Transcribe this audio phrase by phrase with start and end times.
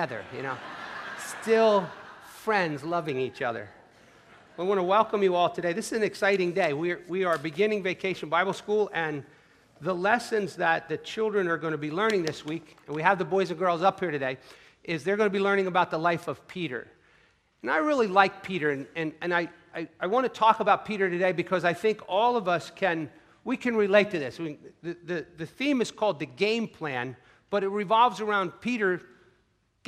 [0.00, 0.56] together, you know,
[1.40, 1.84] still
[2.22, 3.68] friends loving each other.
[4.56, 5.72] We want to welcome you all today.
[5.72, 6.72] This is an exciting day.
[6.72, 9.24] We are, we are beginning Vacation Bible School, and
[9.80, 13.18] the lessons that the children are going to be learning this week, and we have
[13.18, 14.38] the boys and girls up here today,
[14.84, 16.86] is they're going to be learning about the life of Peter.
[17.62, 20.84] And I really like Peter, and, and, and I, I, I want to talk about
[20.84, 23.10] Peter today because I think all of us can,
[23.42, 24.38] we can relate to this.
[24.38, 27.16] We, the, the, the theme is called the game plan,
[27.50, 29.02] but it revolves around Peter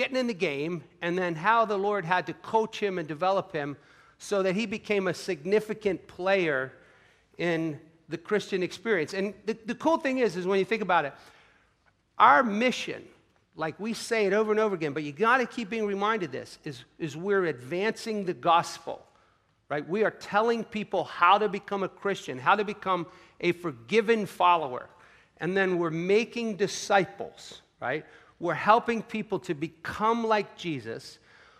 [0.00, 3.52] getting in the game, and then how the Lord had to coach him and develop
[3.52, 3.76] him
[4.16, 6.72] so that he became a significant player
[7.36, 9.12] in the Christian experience.
[9.12, 11.12] And the, the cool thing is, is when you think about it,
[12.18, 13.04] our mission,
[13.56, 16.32] like we say it over and over again, but you got to keep being reminded
[16.32, 19.04] this, is, is we're advancing the gospel,
[19.68, 19.86] right?
[19.86, 23.06] We are telling people how to become a Christian, how to become
[23.42, 24.88] a forgiven follower.
[25.36, 28.06] And then we're making disciples, right?
[28.40, 31.18] We're helping people to become like Jesus,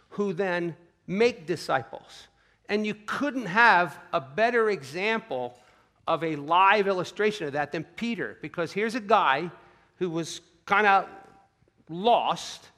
[0.08, 0.74] who then
[1.06, 2.26] make disciples.
[2.68, 5.59] And you couldn't have a better example
[6.09, 9.50] of a live illustration of that than Peter, because here's a guy
[9.96, 11.06] who was kind of
[11.88, 12.68] lost,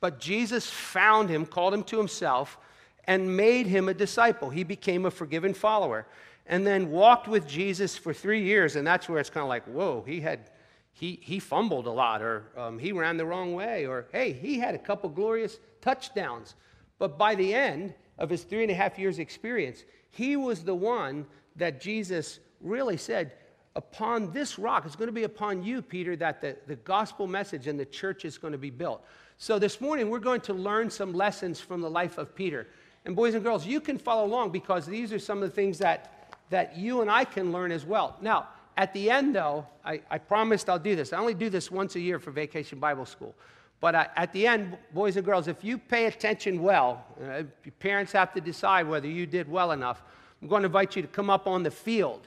[0.00, 2.58] but Jesus found him, called him to himself,
[3.06, 4.50] and made him a disciple.
[4.50, 6.06] He became a forgiven follower,
[6.46, 9.64] and then walked with Jesus for three years, and that's where it's kind of like,
[9.64, 10.50] whoa, he had
[10.94, 14.60] he, he fumbled a lot, or um, he ran the wrong way, or hey, he
[14.60, 16.54] had a couple glorious touchdowns.
[17.00, 20.74] But by the end of his three and a half years' experience, he was the
[20.74, 23.32] one that Jesus really said,
[23.76, 27.66] Upon this rock, it's going to be upon you, Peter, that the, the gospel message
[27.66, 29.04] and the church is going to be built.
[29.36, 32.68] So this morning, we're going to learn some lessons from the life of Peter.
[33.04, 35.78] And boys and girls, you can follow along because these are some of the things
[35.78, 38.16] that, that you and I can learn as well.
[38.20, 41.12] Now, at the end, though, I, I promised I'll do this.
[41.12, 43.34] I only do this once a year for Vacation Bible School.
[43.80, 47.72] But I, at the end, boys and girls, if you pay attention well, uh, your
[47.78, 50.02] parents have to decide whether you did well enough.
[50.40, 52.26] I'm going to invite you to come up on the field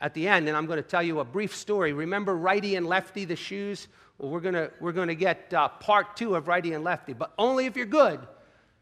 [0.00, 1.92] at the end, and I'm going to tell you a brief story.
[1.92, 3.88] Remember righty and lefty, the shoes?
[4.18, 7.12] Well, we're going to, we're going to get uh, part two of righty and lefty,
[7.12, 8.20] but only if you're good.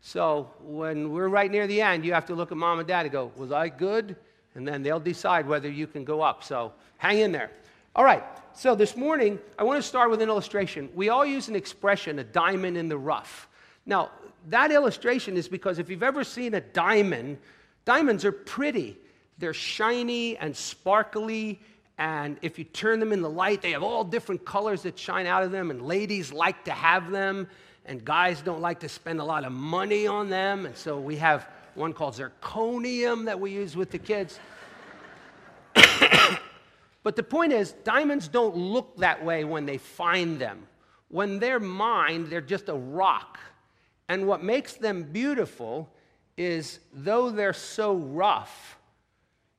[0.01, 3.07] So when we're right near the end, you have to look at mom and dad
[3.07, 4.17] and go, Was I good?
[4.55, 6.43] And then they'll decide whether you can go up.
[6.43, 7.51] So Hang in there.
[7.97, 8.23] All right,
[8.53, 10.91] so this morning, I want to start with an illustration.
[10.95, 13.49] We all use an expression, a diamond in the rough.
[13.87, 14.11] Now,
[14.51, 17.39] that illustration is because if you've ever seen a diamond,
[17.87, 18.99] diamonds are pretty.
[19.39, 21.59] They're shiny and sparkly,
[21.97, 25.25] and if you turn them in the light, they have all different colors that shine
[25.25, 27.49] out of them, and ladies like to have them,
[27.87, 30.67] and guys don't like to spend a lot of money on them.
[30.67, 34.39] And so we have one called zirconium that we use with the kids.
[37.03, 40.67] But the point is, diamonds don't look that way when they find them.
[41.09, 43.39] When they're mined, they're just a rock.
[44.09, 45.89] And what makes them beautiful
[46.37, 48.79] is, though they're so rough,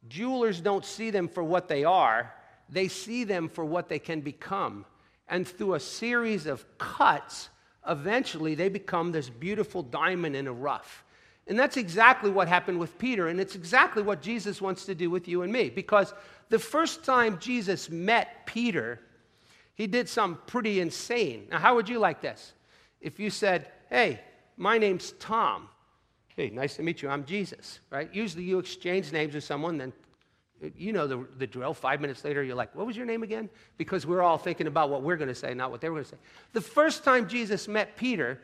[0.07, 2.33] jewelers don't see them for what they are,
[2.69, 4.85] they see them for what they can become.
[5.27, 7.49] And through a series of cuts,
[7.87, 11.03] eventually they become this beautiful diamond in a rough.
[11.47, 15.09] And that's exactly what happened with Peter, and it's exactly what Jesus wants to do
[15.09, 15.69] with you and me.
[15.69, 16.13] Because
[16.49, 18.99] the first time Jesus met Peter,
[19.73, 21.47] he did something pretty insane.
[21.49, 22.53] Now, how would you like this?
[22.99, 24.21] If you said, Hey,
[24.55, 25.67] my name's Tom.
[26.35, 27.09] Hey, nice to meet you.
[27.09, 28.13] I'm Jesus, right?
[28.13, 29.93] Usually you exchange names with someone, then
[30.77, 31.73] you know the, the drill.
[31.73, 33.49] Five minutes later, you're like, What was your name again?
[33.77, 36.05] Because we're all thinking about what we're going to say, not what they were going
[36.05, 36.21] to say.
[36.53, 38.39] The first time Jesus met Peter,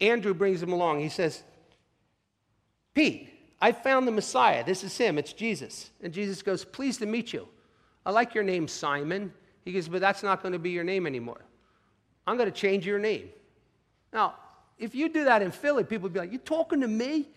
[0.00, 1.00] Andrew brings him along.
[1.00, 1.42] He says,
[2.98, 3.28] Pete,
[3.60, 4.64] I found the Messiah.
[4.64, 5.18] This is him.
[5.18, 5.92] It's Jesus.
[6.02, 7.46] And Jesus goes, Pleased to meet you.
[8.04, 9.32] I like your name, Simon.
[9.64, 11.40] He goes, But that's not going to be your name anymore.
[12.26, 13.28] I'm going to change your name.
[14.12, 14.34] Now,
[14.80, 17.28] if you do that in Philly, people would be like, You talking to me?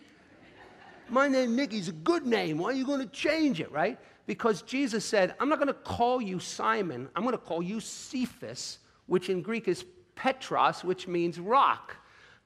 [1.08, 2.58] My name, Mickey's a good name.
[2.58, 4.00] Why are you going to change it, right?
[4.26, 7.08] Because Jesus said, I'm not going to call you Simon.
[7.14, 9.84] I'm going to call you Cephas, which in Greek is
[10.16, 11.98] Petros, which means rock.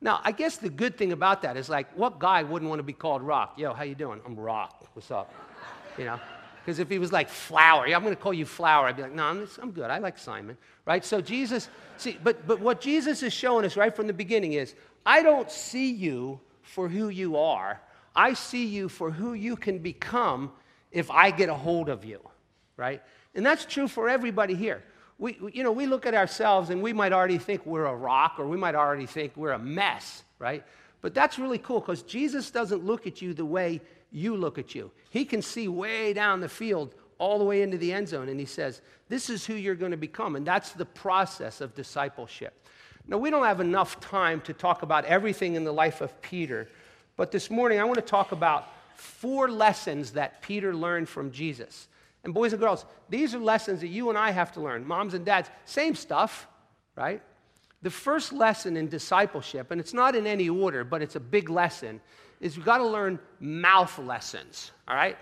[0.06, 2.84] Now, I guess the good thing about that is like, what guy wouldn't want to
[2.84, 3.58] be called Rock?
[3.58, 4.20] Yo, how you doing?
[4.24, 4.86] I'm Rock.
[4.92, 5.34] What's up?
[5.98, 6.20] You know?
[6.64, 9.12] Because if he was like Flower, I'm going to call you Flower, I'd be like,
[9.12, 9.90] no, I'm, I'm good.
[9.90, 11.04] I like Simon, right?
[11.04, 14.76] So Jesus, see, but, but what Jesus is showing us right from the beginning is,
[15.04, 17.80] I don't see you for who you are.
[18.14, 20.52] I see you for who you can become
[20.92, 22.20] if I get a hold of you,
[22.76, 23.02] right?
[23.34, 24.84] And that's true for everybody here
[25.18, 28.34] we, you know, we look at ourselves and we might already think we're a rock
[28.38, 30.62] or we might already think we're a mess, right?
[31.00, 33.80] But that's really cool because Jesus doesn't look at you the way
[34.10, 34.90] you look at you.
[35.10, 38.38] He can see way down the field all the way into the end zone and
[38.38, 40.36] he says, This is who you're going to become.
[40.36, 42.52] And that's the process of discipleship.
[43.08, 46.68] Now, we don't have enough time to talk about everything in the life of Peter,
[47.16, 48.66] but this morning I want to talk about
[48.96, 51.88] four lessons that Peter learned from Jesus.
[52.26, 54.84] And, boys and girls, these are lessons that you and I have to learn.
[54.84, 56.48] Moms and dads, same stuff,
[56.96, 57.22] right?
[57.82, 61.48] The first lesson in discipleship, and it's not in any order, but it's a big
[61.48, 62.00] lesson,
[62.40, 65.16] is we've got to learn mouth lessons, all right?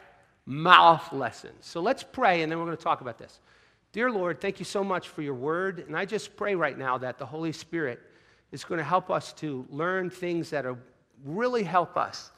[0.46, 1.66] Mouth lessons.
[1.66, 3.38] So let's pray, and then we're going to talk about this.
[3.92, 5.84] Dear Lord, thank you so much for your word.
[5.86, 8.00] And I just pray right now that the Holy Spirit
[8.50, 10.78] is going to help us to learn things that are
[11.22, 12.32] really help us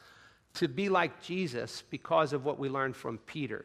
[0.54, 3.64] to be like Jesus because of what we learned from Peter.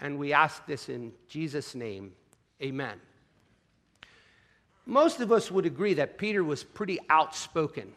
[0.00, 2.12] And we ask this in Jesus' name.
[2.62, 3.00] Amen.
[4.86, 7.92] Most of us would agree that Peter was pretty outspoken.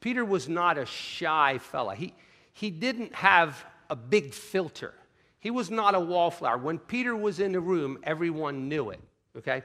[0.00, 1.94] Peter was not a shy fella.
[1.94, 2.12] He,
[2.52, 4.92] he didn't have a big filter.
[5.40, 6.58] He was not a wallflower.
[6.58, 9.00] When Peter was in the room, everyone knew it.
[9.36, 9.62] Okay?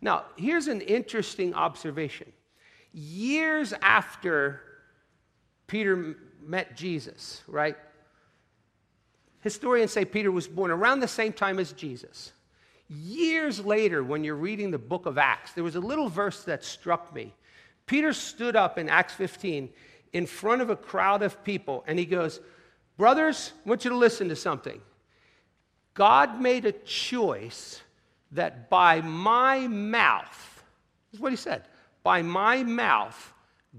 [0.00, 2.32] Now, here's an interesting observation.
[2.92, 4.60] Years after
[5.66, 7.76] Peter met Jesus, right?
[9.46, 12.32] Historians say Peter was born around the same time as Jesus.
[12.88, 16.64] Years later, when you're reading the book of Acts, there was a little verse that
[16.64, 17.32] struck me.
[17.86, 19.68] Peter stood up in Acts 15
[20.12, 22.40] in front of a crowd of people and he goes,
[22.96, 24.80] Brothers, I want you to listen to something.
[25.94, 27.80] God made a choice
[28.32, 30.64] that by my mouth,
[31.12, 31.62] is what he said,
[32.02, 33.32] by my mouth,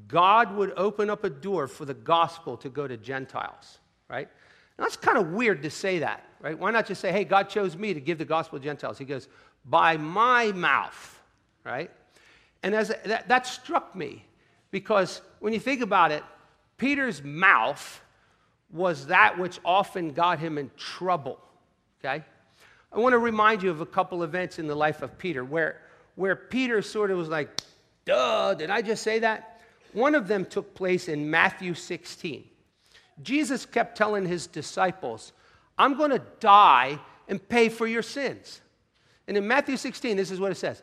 [0.07, 3.79] God would open up a door for the gospel to go to Gentiles,
[4.09, 4.29] right?
[4.77, 6.57] Now, that's kind of weird to say that, right?
[6.57, 8.97] Why not just say, hey, God chose me to give the gospel to Gentiles?
[8.97, 9.27] He goes,
[9.65, 11.19] by my mouth,
[11.63, 11.91] right?
[12.63, 14.25] And as that, that struck me
[14.71, 16.23] because when you think about it,
[16.77, 18.01] Peter's mouth
[18.71, 21.39] was that which often got him in trouble
[21.99, 22.23] okay?
[22.91, 25.81] I want to remind you of a couple events in the life of Peter where,
[26.15, 27.49] where Peter sort of was like,
[28.05, 29.61] duh, did I just say that?
[29.93, 32.43] One of them took place in Matthew 16.
[33.21, 35.33] Jesus kept telling his disciples,
[35.77, 38.61] I'm going to die and pay for your sins.
[39.27, 40.81] And in Matthew 16, this is what it says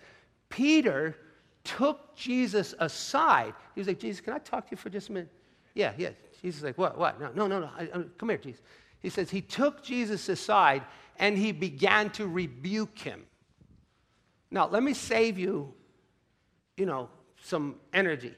[0.48, 1.16] Peter
[1.64, 3.54] took Jesus aside.
[3.75, 5.32] He was like, Jesus, can I talk to you for just a minute?
[5.75, 6.10] Yeah, yeah.
[6.40, 7.20] Jesus is like, what, what?
[7.20, 7.70] No, no, no, no.
[7.76, 8.60] I, I, come here, Jesus.
[9.00, 10.82] He says, he took Jesus aside
[11.19, 13.25] and he began to rebuke him.
[14.50, 15.72] Now, let me save you,
[16.76, 17.08] you know,
[17.42, 18.34] some energy.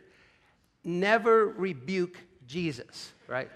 [0.84, 2.16] Never rebuke
[2.46, 3.50] Jesus, right?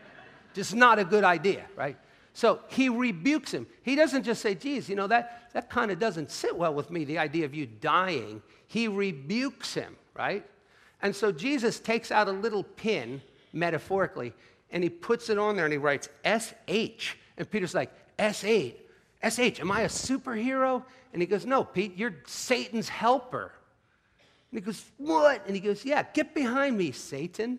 [0.54, 1.96] Just not a good idea, right?
[2.32, 3.66] So he rebukes him.
[3.82, 6.90] He doesn't just say, geez, you know, that, that kind of doesn't sit well with
[6.90, 8.42] me, the idea of you dying.
[8.66, 10.46] He rebukes him, right?
[11.02, 13.20] And so Jesus takes out a little pin,
[13.52, 14.32] metaphorically,
[14.70, 17.16] and he puts it on there and he writes SH.
[17.36, 18.74] And Peter's like, S8,
[19.28, 20.84] SH, am I a superhero?
[21.12, 23.52] And he goes, No, Pete, you're Satan's helper.
[24.50, 25.42] And he goes, What?
[25.46, 27.58] And he goes, Yeah, get behind me, Satan.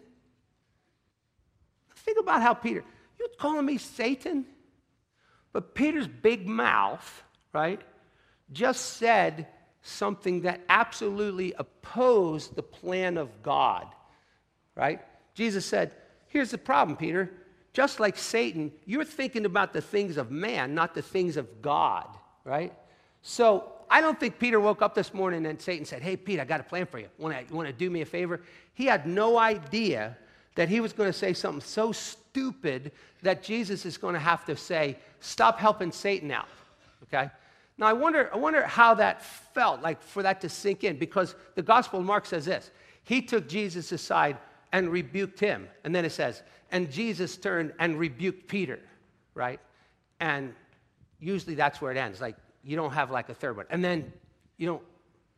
[2.02, 2.84] Think about how Peter,
[3.20, 4.46] you're calling me Satan?
[5.54, 7.82] But Peter's big mouth, right,
[8.52, 9.48] just said
[9.82, 13.88] something that absolutely opposed the plan of God,
[14.76, 15.02] right?
[15.34, 15.96] Jesus said,
[16.28, 17.30] Here's the problem, Peter.
[17.74, 22.08] Just like Satan, you're thinking about the things of man, not the things of God,
[22.44, 22.74] right?
[23.22, 26.46] So I don't think Peter woke up this morning and Satan said, Hey, Pete, I
[26.46, 27.08] got a plan for you.
[27.18, 28.42] Want want to do me a favor?
[28.74, 30.18] He had no idea
[30.56, 32.92] that he was going to say something so stupid
[33.22, 36.48] that Jesus is going to have to say, Stop helping Satan out,
[37.04, 37.30] okay?
[37.78, 41.36] Now, I wonder, I wonder how that felt, like for that to sink in, because
[41.56, 42.72] the Gospel of Mark says this
[43.04, 44.38] He took Jesus aside
[44.72, 45.68] and rebuked him.
[45.84, 48.80] And then it says, and Jesus turned and rebuked Peter,
[49.34, 49.60] right?
[50.20, 50.54] And
[51.20, 52.22] usually that's where it ends.
[52.22, 53.66] Like, you don't have like a third one.
[53.70, 54.12] And then
[54.58, 54.84] you don't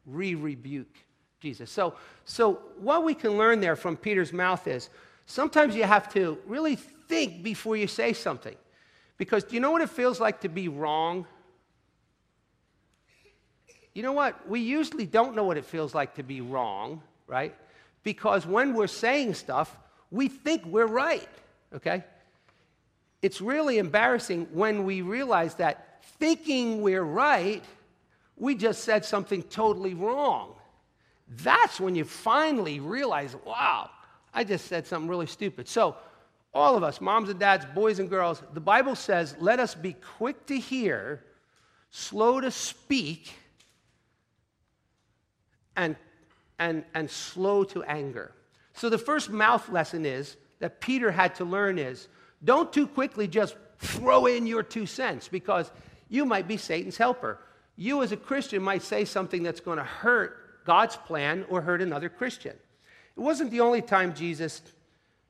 [0.06, 0.96] re rebuke
[1.44, 1.70] Jesus.
[1.70, 4.90] So, so, what we can learn there from Peter's mouth is
[5.26, 8.56] sometimes you have to really think before you say something.
[9.18, 11.28] Because do you know what it feels like to be wrong?
[13.94, 14.48] You know what?
[14.48, 17.54] We usually don't know what it feels like to be wrong, right?
[18.04, 19.78] Because when we're saying stuff,
[20.12, 21.28] we think we're right,
[21.76, 22.06] okay?
[23.22, 27.66] It's really embarrassing when we realize that thinking we're right,
[28.38, 30.56] we just said something totally wrong.
[31.28, 33.90] That's when you finally realize, wow,
[34.34, 35.68] I just said something really stupid.
[35.68, 35.96] So,
[36.54, 39.94] all of us, moms and dads, boys and girls, the Bible says, let us be
[39.94, 41.24] quick to hear,
[41.90, 43.34] slow to speak,
[45.76, 45.96] and,
[46.60, 48.32] and, and slow to anger.
[48.74, 52.08] So the first mouth lesson is that Peter had to learn is
[52.44, 55.72] don't too quickly just throw in your two cents because
[56.10, 57.40] you might be Satan's helper.
[57.76, 61.82] You, as a Christian, might say something that's going to hurt God's plan or hurt
[61.82, 62.56] another Christian.
[63.16, 64.62] It wasn't the only time Jesus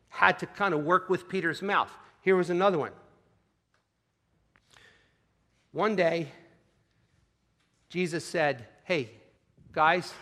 [0.09, 1.91] had to kind of work with Peter's mouth.
[2.21, 2.91] Here was another one.
[5.71, 6.27] One day,
[7.89, 9.09] Jesus said, Hey,
[9.71, 10.13] guys,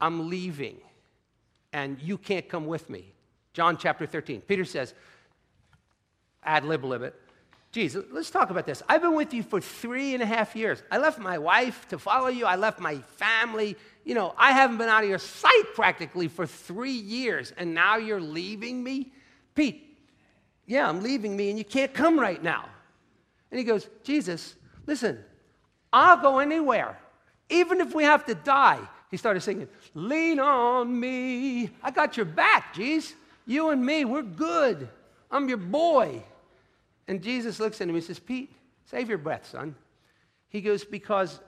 [0.00, 0.76] I'm leaving,
[1.72, 3.12] and you can't come with me.
[3.52, 4.40] John chapter 13.
[4.42, 4.94] Peter says,
[6.44, 7.14] ad lib it.
[7.70, 8.82] Geez, let's talk about this.
[8.88, 10.82] I've been with you for three and a half years.
[10.90, 12.46] I left my wife to follow you.
[12.46, 13.76] I left my family.
[14.04, 17.98] You know, I haven't been out of your sight practically for three years, and now
[17.98, 19.12] you're leaving me?
[19.54, 19.98] Pete,
[20.66, 22.64] yeah, I'm leaving me, and you can't come right now.
[23.50, 24.54] And he goes, Jesus,
[24.86, 25.22] listen,
[25.92, 26.98] I'll go anywhere,
[27.50, 28.80] even if we have to die.
[29.10, 31.70] He started singing, Lean on me.
[31.82, 33.14] I got your back, Jesus.
[33.46, 34.88] You and me, we're good.
[35.30, 36.22] I'm your boy.
[37.08, 38.52] And Jesus looks at him and says, Pete,
[38.84, 39.74] save your breath, son.
[40.48, 41.40] He goes, Because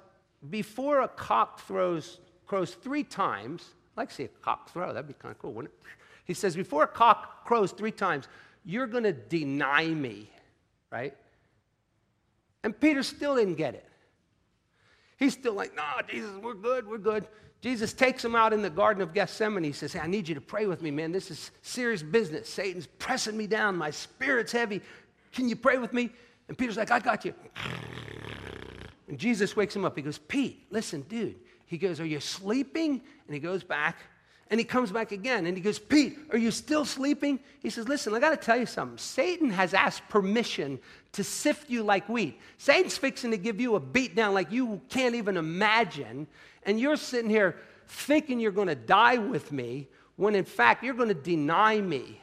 [0.49, 5.07] before a cock throws, crows three times, I'd like to see a cock throw, that'd
[5.07, 5.81] be kind of cool, wouldn't it?
[6.25, 8.29] He says, Before a cock crows three times,
[8.65, 10.31] you're going to deny me,
[10.91, 11.17] right?
[12.63, 13.87] And Peter still didn't get it.
[15.17, 17.27] He's still like, no, Jesus, we're good, we're good.
[17.61, 19.65] Jesus takes him out in the Garden of Gethsemane.
[19.65, 21.13] He says, hey, I need you to pray with me, man.
[21.13, 22.49] This is serious business.
[22.49, 23.77] Satan's pressing me down.
[23.77, 24.81] My spirit's heavy.
[25.33, 26.11] Can you pray with me?
[26.49, 27.35] And Peter's like, I got you.
[29.09, 29.97] And Jesus wakes him up.
[29.97, 31.37] He goes, Pete, listen, dude.
[31.67, 33.01] He goes, Are you sleeping?
[33.27, 33.99] And he goes back.
[34.51, 37.39] And he comes back again and he goes, Pete, are you still sleeping?
[37.61, 38.99] He says, Listen, I got to tell you something.
[38.99, 40.81] Satan has asked permission
[41.13, 42.41] to sift you like wheat.
[42.59, 46.27] Satan's fixing to give you a beat down like you can't even imagine.
[46.65, 47.57] And you're sitting here
[47.87, 52.21] thinking you're going to die with me when in fact you're going to deny me.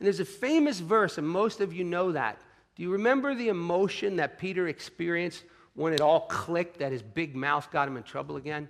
[0.00, 2.40] And there's a famous verse, and most of you know that.
[2.74, 7.36] Do you remember the emotion that Peter experienced when it all clicked that his big
[7.36, 8.68] mouth got him in trouble again?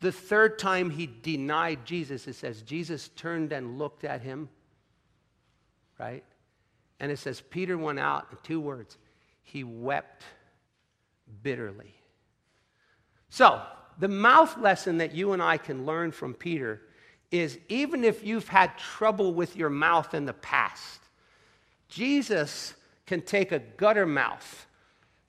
[0.00, 4.48] The third time he denied Jesus, it says Jesus turned and looked at him,
[6.00, 6.24] right?
[6.98, 8.98] And it says Peter went out in two words
[9.44, 10.24] he wept
[11.42, 11.94] bitterly.
[13.28, 13.62] So,
[13.98, 16.80] the mouth lesson that you and I can learn from Peter
[17.32, 21.00] is even if you've had trouble with your mouth in the past,
[21.88, 22.74] Jesus
[23.06, 24.66] can take a gutter mouth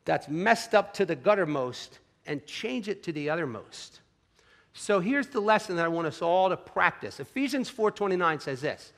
[0.06, 4.00] that's messed up to the guttermost and change it to the othermost.
[4.74, 7.20] So here's the lesson that I want us all to practice.
[7.20, 8.92] Ephesians 4:29 says this: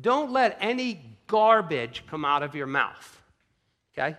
[0.00, 3.22] "Don't let any garbage come out of your mouth."
[3.92, 4.16] Okay?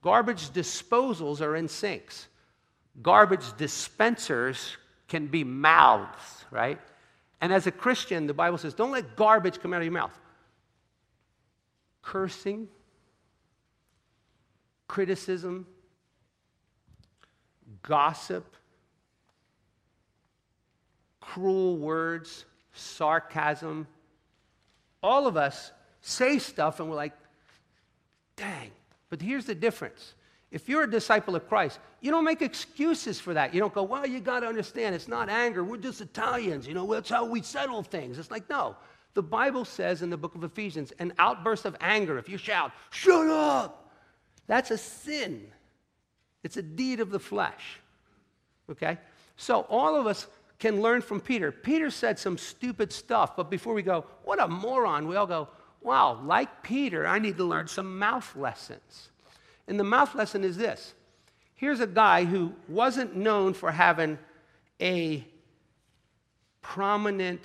[0.00, 2.28] Garbage disposals are in sinks.
[3.02, 4.76] Garbage dispensers
[5.08, 6.80] can be mouths, right?
[7.42, 10.16] And as a Christian, the Bible says, don't let garbage come out of your mouth.
[12.00, 12.68] Cursing,
[14.86, 15.66] criticism,
[17.82, 18.54] gossip,
[21.20, 23.88] cruel words, sarcasm.
[25.02, 27.12] All of us say stuff and we're like,
[28.36, 28.70] dang.
[29.10, 30.14] But here's the difference
[30.52, 33.54] if you're a disciple of Christ, you don't make excuses for that.
[33.54, 35.64] You don't go, well, you got to understand, it's not anger.
[35.64, 36.68] We're just Italians.
[36.68, 38.18] You know, that's how we settle things.
[38.18, 38.76] It's like, no.
[39.14, 42.72] The Bible says in the book of Ephesians, an outburst of anger, if you shout,
[42.90, 43.90] shut up,
[44.46, 45.46] that's a sin.
[46.42, 47.80] It's a deed of the flesh.
[48.70, 48.98] Okay?
[49.36, 50.26] So all of us
[50.58, 51.50] can learn from Peter.
[51.50, 55.48] Peter said some stupid stuff, but before we go, what a moron, we all go,
[55.80, 59.08] wow, like Peter, I need to learn some mouth lessons.
[59.72, 60.92] And the mouth lesson is this
[61.54, 64.18] here's a guy who wasn't known for having
[64.82, 65.26] a
[66.60, 67.42] prominent,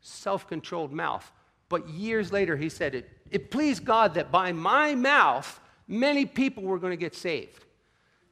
[0.00, 1.30] self controlled mouth.
[1.68, 6.62] But years later, he said, it, it pleased God that by my mouth, many people
[6.62, 7.66] were going to get saved.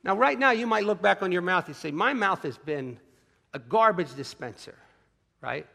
[0.03, 2.57] Now, right now, you might look back on your mouth and say, My mouth has
[2.57, 2.99] been
[3.53, 4.79] a garbage dispenser,
[5.43, 5.67] right?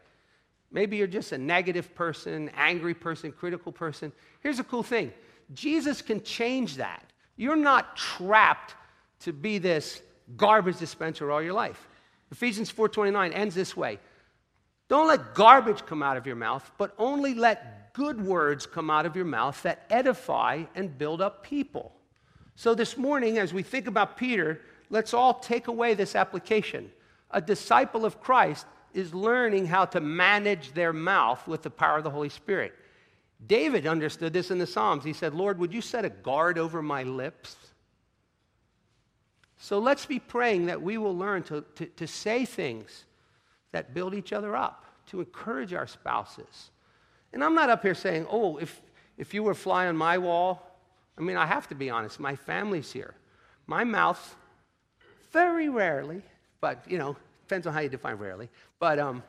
[0.72, 4.10] Maybe you're just a negative person, angry person, critical person.
[4.40, 5.12] Here's a cool thing
[5.54, 7.12] Jesus can change that.
[7.36, 8.74] You're not trapped
[9.20, 10.02] to be this
[10.36, 11.88] garbage dispenser all your life.
[12.30, 14.00] Ephesians 4:29 ends this way.
[14.88, 19.06] Don't let garbage come out of your mouth, but only let good words come out
[19.06, 21.92] of your mouth that edify and build up people.
[22.54, 26.90] So this morning as we think about Peter, let's all take away this application.
[27.30, 32.04] A disciple of Christ is learning how to manage their mouth with the power of
[32.04, 32.74] the Holy Spirit.
[33.44, 35.04] David understood this in the Psalms.
[35.04, 37.56] He said, Lord, would you set a guard over my lips?
[39.58, 43.04] So let's be praying that we will learn to, to, to say things
[43.72, 46.70] that build each other up, to encourage our spouses.
[47.32, 48.80] And I'm not up here saying, oh, if,
[49.18, 50.62] if you were fly on my wall,
[51.18, 53.14] I mean, I have to be honest, my family's here.
[53.66, 54.36] My mouth,
[55.32, 56.22] very rarely,
[56.60, 57.16] but, you know,
[57.46, 59.22] depends on how you define rarely, but, um,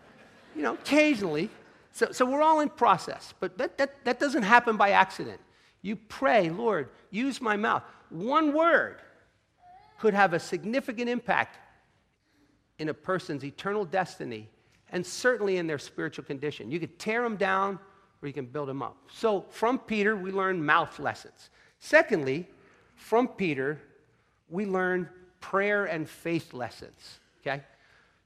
[0.55, 1.49] you know, occasionally
[1.97, 5.41] So, so we're all in process, but that, that, that doesn't happen by accident.
[5.81, 7.81] You pray, Lord, use my mouth.
[8.11, 9.01] One word
[9.97, 11.57] could have a significant impact
[12.77, 14.47] in a person's eternal destiny
[14.91, 16.69] and certainly in their spiritual condition.
[16.69, 17.79] You could tear them down
[18.21, 18.95] or you can build them up.
[19.11, 21.49] So from Peter, we learn mouth lessons.
[21.79, 22.47] Secondly,
[22.93, 23.81] from Peter,
[24.49, 25.09] we learn
[25.41, 27.21] prayer and faith lessons.
[27.41, 27.63] Okay?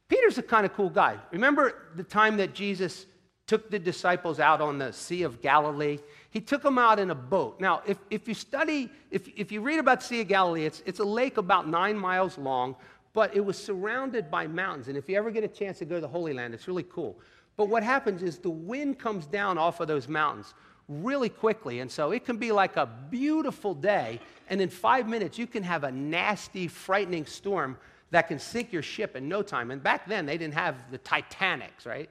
[0.09, 1.17] Peter's a kind of cool guy.
[1.31, 3.05] Remember the time that Jesus
[3.51, 5.99] took the disciples out on the Sea of Galilee.
[6.29, 7.59] He took them out in a boat.
[7.59, 11.01] Now, if, if you study, if, if you read about Sea of Galilee, it's, it's
[11.01, 12.77] a lake about nine miles long,
[13.11, 14.87] but it was surrounded by mountains.
[14.87, 16.85] And if you ever get a chance to go to the Holy Land, it's really
[16.89, 17.19] cool.
[17.57, 20.53] But what happens is the wind comes down off of those mountains
[20.87, 21.81] really quickly.
[21.81, 25.63] And so it can be like a beautiful day, and in five minutes, you can
[25.63, 27.77] have a nasty, frightening storm
[28.11, 29.71] that can sink your ship in no time.
[29.71, 32.09] And back then, they didn't have the Titanics, right?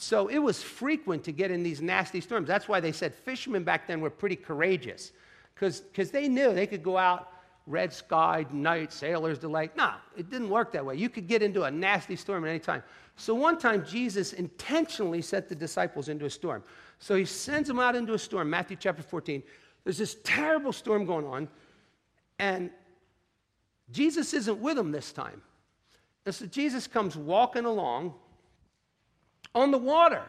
[0.00, 2.46] So it was frequent to get in these nasty storms.
[2.46, 5.10] That's why they said fishermen back then were pretty courageous
[5.56, 7.32] because they knew they could go out,
[7.66, 9.76] red sky, night, sailors' delight.
[9.76, 10.94] No, it didn't work that way.
[10.94, 12.84] You could get into a nasty storm at any time.
[13.16, 16.62] So one time, Jesus intentionally set the disciples into a storm.
[17.00, 19.42] So he sends them out into a storm, Matthew chapter 14.
[19.82, 21.48] There's this terrible storm going on,
[22.38, 22.70] and
[23.90, 25.42] Jesus isn't with them this time.
[26.24, 28.14] And so Jesus comes walking along
[29.54, 30.22] on the water.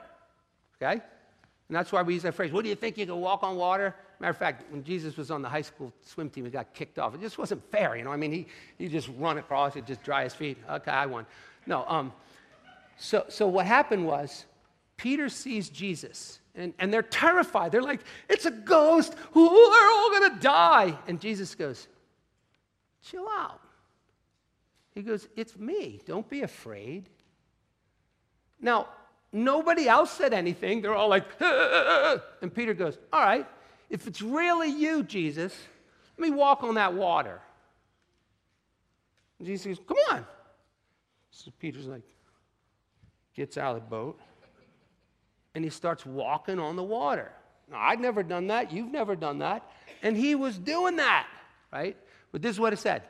[0.82, 0.94] Okay?
[0.94, 2.52] And that's why we use that phrase.
[2.52, 3.96] What do you think you can walk on water?
[4.20, 7.00] Matter of fact, when Jesus was on the high school swim team, he got kicked
[7.00, 7.16] off.
[7.16, 8.12] It just wasn't fair, you know.
[8.12, 8.48] I mean, he,
[8.78, 10.58] he just run across it, just dry his feet.
[10.70, 11.26] Okay, I won.
[11.66, 12.12] No, um,
[12.98, 14.46] so, so what happened was
[14.98, 17.72] Peter sees Jesus, and, and they're terrified.
[17.72, 19.16] They're like, it's a ghost.
[19.34, 20.98] We're all to die.
[21.08, 21.88] And Jesus goes,
[23.04, 23.62] chill out.
[24.94, 26.02] He goes, it's me.
[26.06, 27.10] Don't be afraid.
[28.60, 28.88] Now,
[29.32, 30.82] Nobody else said anything.
[30.82, 31.26] They're all like,
[32.42, 33.48] and Peter goes, All right,
[33.90, 35.56] if it's really you, Jesus,
[36.18, 37.40] let me walk on that water.
[39.38, 40.26] And Jesus goes, Come on.
[41.32, 42.02] So Peter's like,
[43.36, 44.20] gets out of the boat,
[45.56, 47.32] and he starts walking on the water.
[47.72, 48.74] Now, I'd never done that.
[48.74, 49.70] You've never done that.
[50.02, 51.28] And he was doing that,
[51.72, 51.96] right?
[52.32, 53.04] But this is what it said.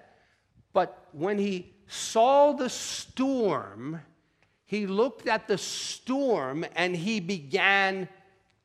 [0.73, 4.01] But when he saw the storm,
[4.69, 8.07] he looked at the storm and he began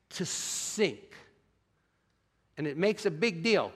[0.09, 1.15] to sink.
[2.59, 3.71] And it makes a big deal.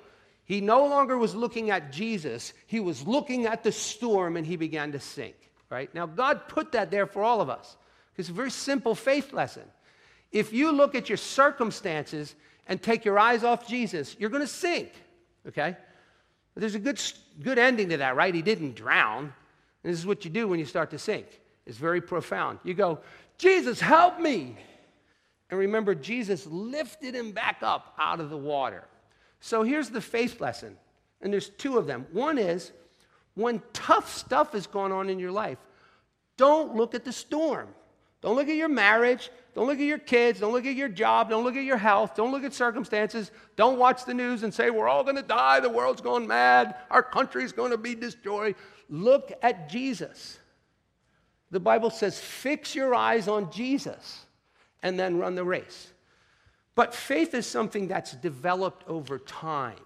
[0.46, 4.58] He no longer was looking at Jesus, he was looking at the storm and he
[4.58, 5.34] began to sink,
[5.72, 5.92] right?
[5.96, 7.78] Now, God put that there for all of us.
[8.16, 9.64] It's a very simple faith lesson.
[10.32, 12.36] If you look at your circumstances
[12.68, 14.92] and take your eyes off Jesus, you're going to sink,
[15.48, 15.76] okay?
[16.54, 17.02] But there's a good,
[17.42, 18.36] good ending to that, right?
[18.36, 19.34] He didn't drown.
[19.84, 21.39] And this is what you do when you start to sink.
[21.70, 22.58] It's very profound.
[22.64, 22.98] You go,
[23.38, 24.58] Jesus, help me.
[25.52, 28.86] And remember, Jesus lifted him back up out of the water.
[29.40, 30.76] So here's the faith lesson,
[31.22, 32.08] and there's two of them.
[32.12, 32.72] One is
[33.36, 35.60] when tough stuff is going on in your life,
[36.38, 37.68] don't look at the storm.
[38.22, 39.30] Don't look at your marriage.
[39.54, 40.40] Don't look at your kids.
[40.40, 41.30] Don't look at your job.
[41.30, 42.16] Don't look at your health.
[42.16, 43.30] Don't look at circumstances.
[43.56, 45.60] Don't watch the news and say, We're all going to die.
[45.60, 46.78] The world's going mad.
[46.90, 48.56] Our country's going to be destroyed.
[48.90, 50.39] Look at Jesus.
[51.52, 54.26] The Bible says, fix your eyes on Jesus
[54.84, 55.92] and then run the race.
[56.76, 59.80] But faith is something that's developed over time,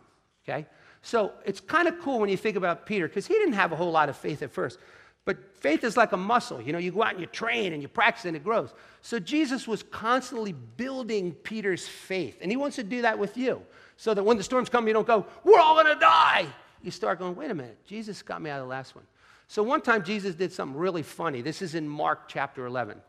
[0.43, 0.67] okay?
[1.02, 3.76] So it's kind of cool when you think about Peter, because he didn't have a
[3.76, 4.78] whole lot of faith at first.
[5.26, 6.62] But faith is like a muscle.
[6.62, 8.73] You know, you go out and you train and you practice and it grows.
[9.02, 12.38] So Jesus was constantly building Peter's faith.
[12.41, 13.62] And he wants to do that with you.
[13.95, 16.45] So that when the storms come, you don't go, we're all going to die.
[16.82, 19.06] You start going, wait a minute, Jesus got me out of the last one.
[19.48, 21.42] So one time Jesus did something really funny.
[21.42, 23.02] This is in Mark chapter 11.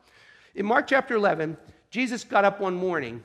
[0.54, 1.56] In Mark chapter 11,
[1.90, 3.22] Jesus got up one morning,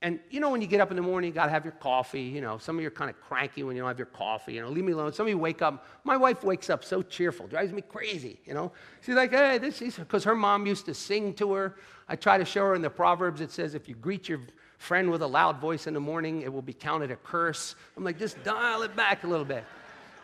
[0.00, 1.74] and you know when you get up in the morning, you got to have your
[1.74, 2.22] coffee.
[2.22, 4.54] You know, some of you are kind of cranky when you don't have your coffee.
[4.54, 5.12] You know, leave me alone.
[5.12, 5.86] Some of you wake up.
[6.02, 8.40] My wife wakes up so cheerful, drives me crazy.
[8.44, 11.76] You know, she's like, hey, this is because her mom used to sing to her.
[12.08, 13.40] I try to show her in the Proverbs.
[13.40, 14.40] It says, if you greet your
[14.78, 17.76] friend with a loud voice in the morning, it will be counted a curse.
[17.96, 19.64] I'm like, just dial it back a little bit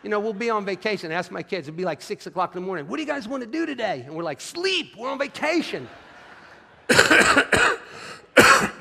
[0.03, 1.11] you know, we'll be on vacation.
[1.11, 2.87] Ask my kids, it'd be like six o'clock in the morning.
[2.87, 4.03] What do you guys want to do today?
[4.05, 4.95] And we're like, sleep.
[4.97, 5.87] We're on vacation.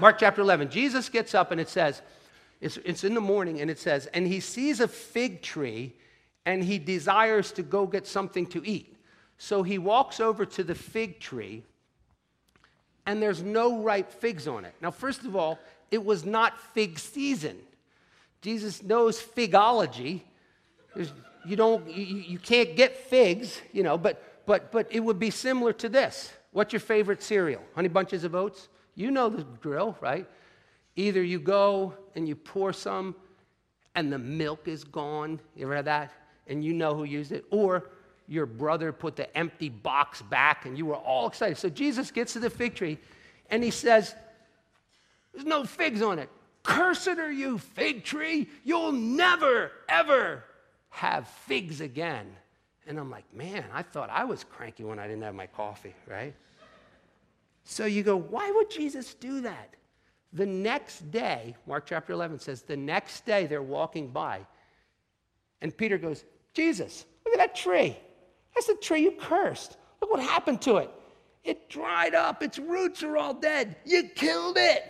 [0.01, 0.71] Mark chapter 11.
[0.71, 2.03] Jesus gets up and it says,
[2.61, 5.95] it's, it's in the morning and it says, and he sees a fig tree
[6.47, 8.97] and he desires to go get something to eat.
[9.39, 11.63] So he walks over to the fig tree
[13.07, 14.75] and there's no ripe figs on it.
[14.81, 15.59] Now, first of all,
[15.91, 17.57] it was not fig season.
[18.43, 20.23] Jesus knows figology.
[20.97, 25.31] You don't, you, you can't get figs, you know, but, but, but it would be
[25.31, 26.33] similar to this.
[26.53, 27.63] What's your favorite cereal?
[27.75, 28.69] Honey Bunches of Oats?
[28.95, 30.27] You know the drill, right?
[30.97, 33.15] Either you go and you pour some
[33.95, 35.41] and the milk is gone.
[35.55, 36.13] You ever had that?
[36.49, 37.45] And you know who used it.
[37.51, 37.91] Or
[38.27, 41.59] your brother put the empty box back and you were all excited.
[41.59, 42.99] So Jesus gets to the fig tree
[43.51, 44.15] and he says,
[45.33, 46.29] There's no figs on it.
[46.63, 48.49] Cursed are you, fig tree.
[48.65, 50.45] You'll never, ever
[50.91, 52.27] have figs again.
[52.87, 55.95] And I'm like, Man, I thought I was cranky when I didn't have my coffee,
[56.07, 56.35] right?
[57.65, 59.75] So you go, Why would Jesus do that?
[60.33, 64.47] The next day, Mark chapter 11 says, the next day they're walking by.
[65.63, 67.97] And Peter goes, Jesus, look at that tree.
[68.55, 69.77] That's the tree you cursed.
[70.01, 70.91] Look what happened to it.
[71.45, 73.77] It dried up, its roots are all dead.
[73.85, 74.83] You killed it.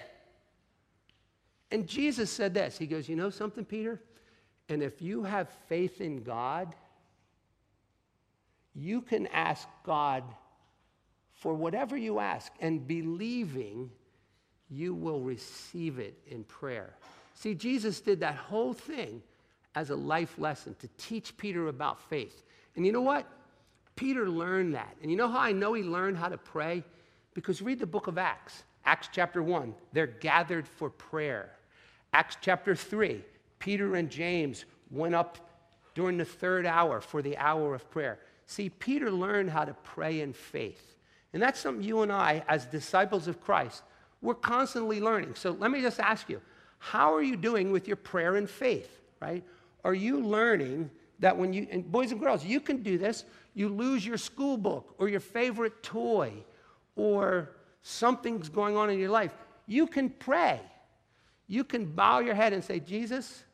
[1.70, 4.00] And Jesus said this He goes, You know something, Peter?
[4.68, 6.74] And if you have faith in God,
[8.74, 10.24] you can ask God
[11.32, 13.90] for whatever you ask, and believing
[14.68, 16.94] you will receive it in prayer.
[17.34, 19.22] See, Jesus did that whole thing
[19.76, 22.42] as a life lesson to teach Peter about faith.
[22.74, 23.24] And you know what?
[23.94, 24.96] Peter learned that.
[25.00, 26.82] And you know how I know he learned how to pray?
[27.34, 28.64] Because read the book of Acts.
[28.84, 31.50] Acts chapter 1, they're gathered for prayer.
[32.12, 33.22] Acts chapter 3,
[33.58, 35.38] Peter and James went up
[35.94, 38.18] during the third hour for the hour of prayer.
[38.46, 40.96] See, Peter learned how to pray in faith.
[41.32, 43.82] And that's something you and I, as disciples of Christ,
[44.22, 45.34] we're constantly learning.
[45.34, 46.40] So let me just ask you
[46.78, 49.44] how are you doing with your prayer and faith, right?
[49.84, 53.24] Are you learning that when you, and boys and girls, you can do this.
[53.54, 56.32] You lose your school book or your favorite toy
[56.96, 57.50] or
[57.82, 59.34] something's going on in your life.
[59.66, 60.60] You can pray.
[61.46, 63.44] You can bow your head and say, Jesus,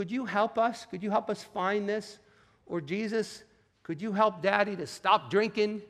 [0.00, 0.86] could you help us?
[0.90, 2.20] Could you help us find this?
[2.64, 3.44] Or Jesus,
[3.82, 5.82] could you help daddy to stop drinking?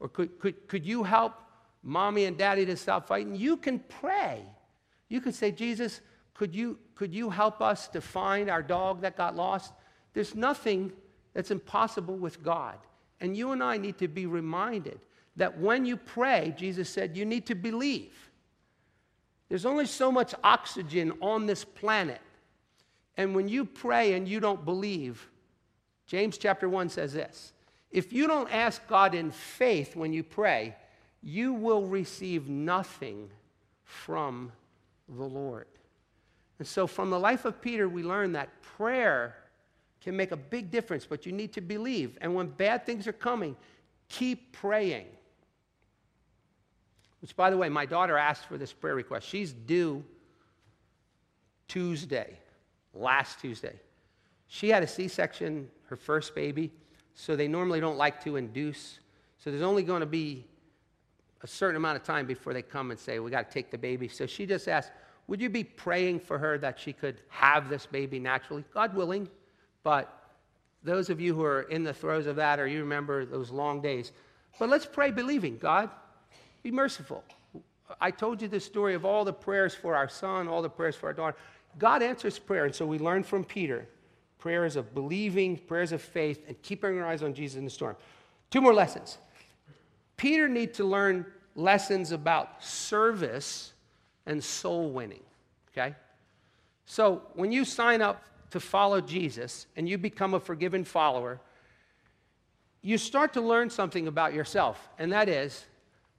[0.00, 1.34] Or could, could, could you help
[1.84, 4.42] mommy and daddy to stop fighting, you can pray.
[5.08, 6.00] You could say, Jesus,
[6.34, 9.72] could you, could you help us to find our dog that got lost?
[10.12, 10.90] There's nothing
[11.32, 12.78] that's impossible with God.
[13.20, 14.98] And you and I need to be reminded
[15.36, 18.12] that when you pray, Jesus said, you need to believe.
[19.48, 22.20] There's only so much oxygen on this planet.
[23.16, 25.28] And when you pray and you don't believe,
[26.06, 27.52] James chapter 1 says this
[27.90, 30.74] if you don't ask God in faith when you pray,
[31.22, 33.30] you will receive nothing
[33.84, 34.50] from
[35.08, 35.66] the Lord.
[36.58, 39.36] And so, from the life of Peter, we learn that prayer
[40.00, 42.18] can make a big difference, but you need to believe.
[42.20, 43.56] And when bad things are coming,
[44.08, 45.06] keep praying.
[47.20, 49.28] Which, by the way, my daughter asked for this prayer request.
[49.28, 50.02] She's due
[51.68, 52.38] Tuesday,
[52.94, 53.78] last Tuesday.
[54.48, 56.70] She had a C section, her first baby,
[57.14, 58.98] so they normally don't like to induce.
[59.38, 60.44] So there's only going to be
[61.42, 63.78] a certain amount of time before they come and say, We got to take the
[63.78, 64.08] baby.
[64.08, 64.92] So she just asked,
[65.26, 68.64] Would you be praying for her that she could have this baby naturally?
[68.72, 69.28] God willing.
[69.82, 70.22] But
[70.84, 73.80] those of you who are in the throes of that, or you remember those long
[73.80, 74.12] days,
[74.58, 75.58] but let's pray believing.
[75.58, 75.90] God,
[76.62, 77.24] be merciful.
[78.00, 80.96] I told you the story of all the prayers for our son, all the prayers
[80.96, 81.36] for our daughter.
[81.78, 82.64] God answers prayer.
[82.66, 83.86] And so we learn from Peter
[84.38, 87.94] prayers of believing, prayers of faith, and keeping our eyes on Jesus in the storm.
[88.50, 89.18] Two more lessons.
[90.16, 93.72] Peter needs to learn lessons about service
[94.26, 95.22] and soul winning,
[95.70, 95.94] okay?
[96.86, 101.40] So when you sign up to follow Jesus and you become a forgiven follower,
[102.82, 105.64] you start to learn something about yourself, and that is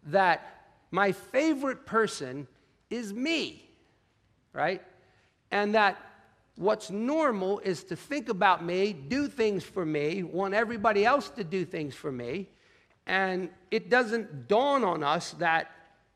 [0.06, 2.48] that my favorite person
[2.90, 3.70] is me,
[4.54, 4.82] right?
[5.54, 6.00] And that
[6.56, 11.44] what's normal is to think about me, do things for me, want everybody else to
[11.44, 12.50] do things for me,
[13.06, 15.70] and it doesn't dawn on us that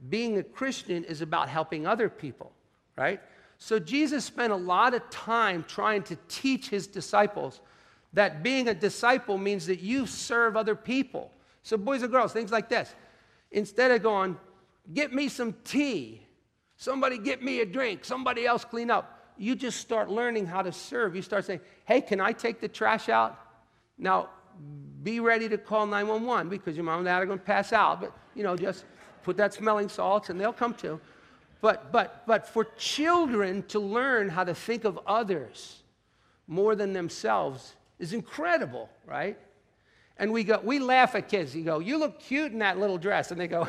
[0.10, 2.52] being a Christian is about helping other people,
[2.98, 3.22] right?
[3.60, 7.62] So Jesus spent a lot of time trying to teach his disciples
[8.14, 11.32] that being a disciple means that you serve other people.
[11.62, 12.92] So, boys and girls, things like this.
[13.52, 14.36] Instead of going,
[14.96, 16.24] get me some tea,
[16.76, 20.72] somebody get me a drink, somebody else clean up, you just start learning how to
[20.72, 21.16] serve.
[21.16, 23.40] You start saying, hey, can I take the trash out?
[23.98, 24.30] Now,
[25.04, 28.02] be ready to call 911 because your mom and dad are going to pass out.
[28.02, 28.86] But, you know, just
[29.24, 31.00] put that smelling salts and they'll come to.
[31.62, 35.84] But, but, but for children to learn how to think of others
[36.48, 39.38] more than themselves is incredible, right?
[40.20, 41.56] And we go, we laugh at kids.
[41.56, 43.32] You go, you look cute in that little dress.
[43.32, 43.68] And they go,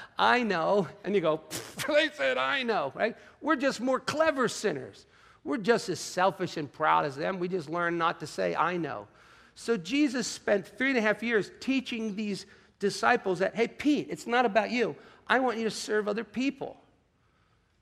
[0.18, 0.88] I know.
[1.04, 1.42] And you go,
[1.88, 3.16] they said, I know, right?
[3.40, 5.06] We're just more clever sinners.
[5.44, 7.38] We're just as selfish and proud as them.
[7.38, 9.06] We just learn not to say, I know.
[9.54, 12.46] So Jesus spent three and a half years teaching these
[12.80, 14.96] disciples that, hey, Pete, it's not about you.
[15.26, 16.76] I want you to serve other people,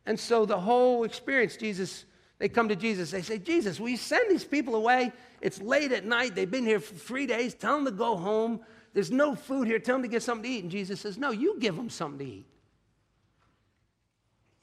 [0.06, 2.04] And so the whole experience, Jesus,
[2.42, 3.12] they come to Jesus.
[3.12, 5.12] They say, Jesus, will you send these people away?
[5.40, 6.34] It's late at night.
[6.34, 7.54] They've been here for three days.
[7.54, 8.62] Tell them to go home.
[8.94, 9.78] There's no food here.
[9.78, 10.64] Tell them to get something to eat.
[10.64, 12.46] And Jesus says, No, you give them something to eat.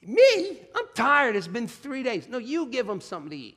[0.02, 0.60] Me?
[0.76, 1.36] I'm tired.
[1.36, 2.28] It's been three days.
[2.28, 3.56] No, you give them something to eat.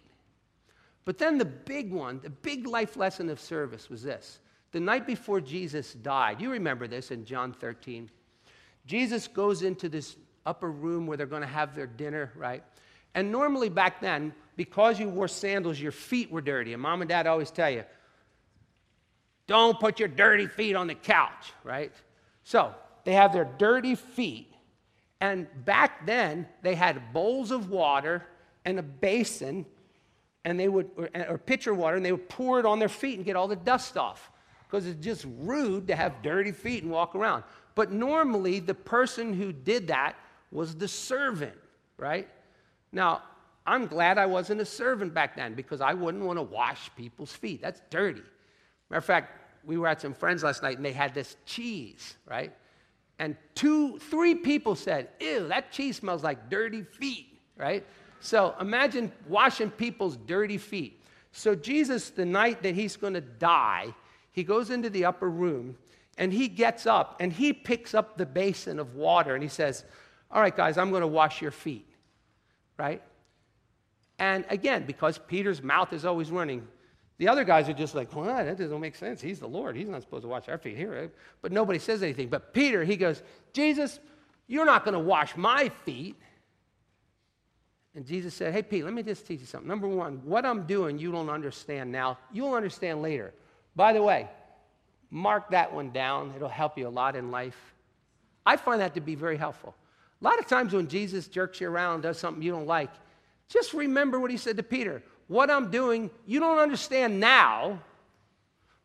[1.04, 4.40] But then the big one, the big life lesson of service was this.
[4.72, 8.10] The night before Jesus died, you remember this in John 13.
[8.86, 12.64] Jesus goes into this upper room where they're going to have their dinner, right?
[13.16, 16.74] And normally back then, because you wore sandals, your feet were dirty.
[16.74, 17.84] And mom and dad always tell you,
[19.48, 21.92] don't put your dirty feet on the couch, right?
[22.44, 22.74] So
[23.04, 24.54] they have their dirty feet.
[25.20, 28.26] And back then, they had bowls of water
[28.66, 29.66] and a basin,
[30.46, 33.18] and they would, or, or pitcher water, and they would pour it on their feet
[33.18, 34.32] and get all the dust off.
[34.66, 37.44] Because it's just rude to have dirty feet and walk around.
[37.76, 40.16] But normally, the person who did that
[40.52, 41.56] was the servant,
[41.98, 42.28] right?
[42.94, 43.24] Now,
[43.66, 47.34] I'm glad I wasn't a servant back then because I wouldn't want to wash people's
[47.34, 47.62] feet.
[47.62, 48.22] That's dirty.
[48.90, 52.16] Matter of fact, we were at some friends last night and they had this cheese,
[52.30, 52.54] right?
[53.20, 57.86] And two, three people said, Ew, that cheese smells like dirty feet, right?
[58.20, 61.02] So imagine washing people's dirty feet.
[61.32, 63.94] So, Jesus, the night that he's going to die,
[64.32, 65.78] he goes into the upper room
[66.18, 69.84] and he gets up and he picks up the basin of water and he says,
[70.30, 71.88] All right, guys, I'm going to wash your feet,
[72.84, 73.02] right?
[74.20, 76.68] And again, because Peter's mouth is always running,
[77.18, 79.22] the other guys are just like, well, that doesn't make sense.
[79.22, 79.78] He's the Lord.
[79.78, 81.10] He's not supposed to wash our feet here.
[81.42, 82.28] But nobody says anything.
[82.28, 84.00] But Peter, he goes, Jesus,
[84.48, 86.18] you're not going to wash my feet.
[87.96, 89.68] And Jesus said, Hey, Pete, let me just teach you something.
[89.68, 92.18] Number one, what I'm doing, you don't understand now.
[92.34, 93.34] You'll understand later.
[93.76, 94.28] By the way,
[95.10, 96.34] mark that one down.
[96.36, 97.58] It'll help you a lot in life.
[98.46, 99.76] I find that to be very helpful.
[100.24, 102.90] A lot of times when Jesus jerks you around, does something you don't like,
[103.50, 105.04] just remember what he said to Peter.
[105.28, 107.82] What I'm doing, you don't understand now,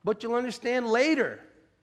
[0.03, 1.39] but you'll understand later.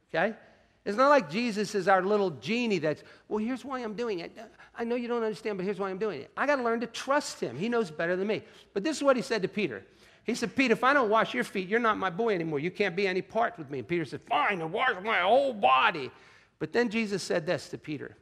[0.10, 0.36] Okay?
[0.84, 4.38] It's not like Jesus is our little genie that's, well, here's why I'm doing it.
[4.76, 6.32] I know you don't understand, but here's why I'm doing it.
[6.36, 7.58] I got to learn to trust him.
[7.58, 8.44] He knows better than me.
[8.74, 9.86] But this is what he said to Peter.
[10.26, 12.60] He said, Peter, if I don't wash your feet, you're not my boy anymore.
[12.60, 13.80] You can't be any part with me.
[13.80, 16.12] And Peter said, Fine, I'll wash my whole body.
[16.60, 18.18] But then Jesus said this to Peter.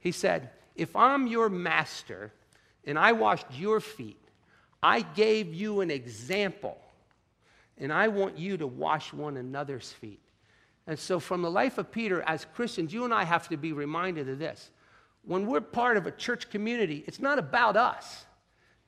[0.00, 2.32] He said, If I'm your master
[2.84, 4.20] and I washed your feet,
[4.82, 6.78] I gave you an example,
[7.78, 10.20] and I want you to wash one another's feet.
[10.86, 13.72] And so, from the life of Peter, as Christians, you and I have to be
[13.72, 14.70] reminded of this.
[15.24, 18.26] When we're part of a church community, it's not about us.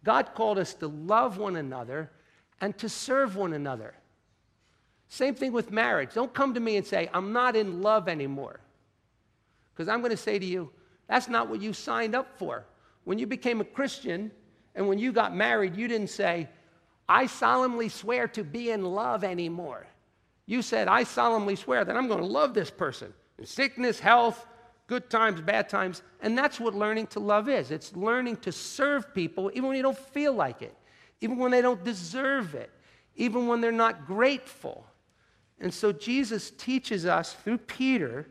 [0.05, 2.11] God called us to love one another
[2.61, 3.95] and to serve one another.
[5.09, 6.11] Same thing with marriage.
[6.15, 8.61] Don't come to me and say, I'm not in love anymore.
[9.73, 10.71] Because I'm going to say to you,
[11.09, 12.65] that's not what you signed up for.
[13.05, 14.31] When you became a Christian
[14.75, 16.49] and when you got married, you didn't say,
[17.09, 19.87] I solemnly swear to be in love anymore.
[20.47, 24.47] You said, I solemnly swear that I'm going to love this person in sickness, health,
[24.87, 26.03] good times, bad times.
[26.21, 29.83] And that's what learning to love is it's learning to serve people even when you
[29.83, 30.77] don't feel like it,
[31.21, 32.71] even when they don't deserve it,
[33.17, 34.85] even when they're not grateful.
[35.61, 38.29] And so Jesus teaches us through Peter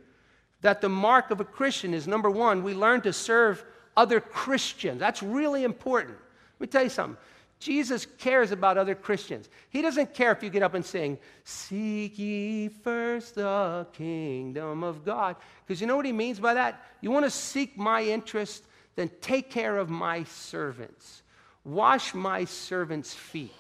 [0.67, 3.63] that the mark of a Christian is number one, we learn to serve
[3.95, 4.99] other Christians.
[4.99, 6.17] That's really important.
[6.59, 7.15] Let me tell you something.
[7.57, 9.47] Jesus cares about other Christians.
[9.69, 15.05] He doesn't care if you get up and sing, Seek ye first the kingdom of
[15.05, 15.37] God.
[15.65, 16.85] Because you know what he means by that?
[16.99, 18.65] You want to seek my interest,
[18.97, 21.23] then take care of my servants.
[21.63, 23.55] Wash my servants' feet.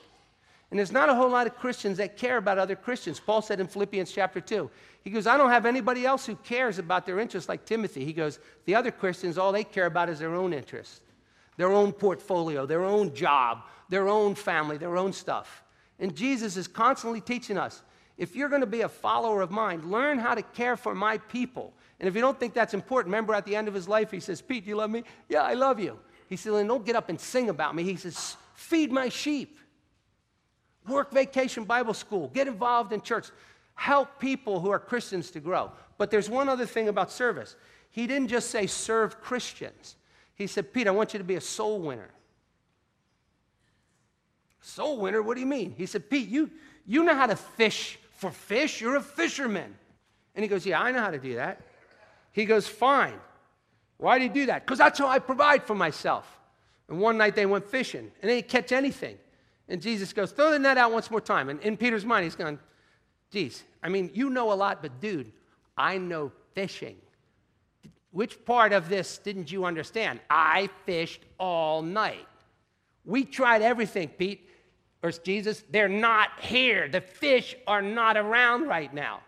[0.69, 3.19] And there's not a whole lot of Christians that care about other Christians.
[3.19, 4.69] Paul said in Philippians chapter 2,
[5.01, 8.03] he goes, I don't have anybody else who cares about their interests like Timothy.
[8.03, 11.01] He goes, the other Christians, all they care about is their own interests
[11.57, 15.63] their own portfolio, their own job, their own family, their own stuff.
[15.99, 17.81] And Jesus is constantly teaching us
[18.17, 21.17] if you're going to be a follower of mine, learn how to care for my
[21.17, 21.73] people.
[21.99, 24.19] And if you don't think that's important, remember at the end of his life, he
[24.19, 25.03] says, Pete, do you love me?
[25.29, 25.99] Yeah, I love you.
[26.27, 27.83] He said, then don't get up and sing about me.
[27.83, 29.59] He says, feed my sheep.
[30.87, 32.29] Work vacation Bible school.
[32.33, 33.27] Get involved in church.
[33.75, 35.71] Help people who are Christians to grow.
[35.97, 37.55] But there's one other thing about service.
[37.91, 39.95] He didn't just say serve Christians.
[40.35, 42.09] He said, Pete, I want you to be a soul winner.
[44.61, 45.21] Soul winner?
[45.21, 45.73] What do you mean?
[45.77, 46.51] He said, Pete, you,
[46.85, 48.81] you know how to fish for fish.
[48.81, 49.75] You're a fisherman.
[50.35, 51.61] And he goes, Yeah, I know how to do that.
[52.31, 53.19] He goes, Fine.
[53.97, 54.65] Why do you do that?
[54.65, 56.31] Because that's how I provide for myself.
[56.87, 59.17] And one night they went fishing and they didn't catch anything.
[59.69, 61.49] And Jesus goes, Throw the net out once more time.
[61.49, 62.59] And in Peter's mind, he's going,
[63.31, 65.31] Geez, I mean, you know a lot, but dude,
[65.77, 66.97] I know fishing.
[68.11, 70.19] which part of this didn't you understand?
[70.29, 72.27] I fished all night.
[73.05, 74.49] We tried everything, Pete,
[75.03, 75.63] or Jesus.
[75.69, 76.87] They're not here.
[76.87, 79.21] The fish are not around right now.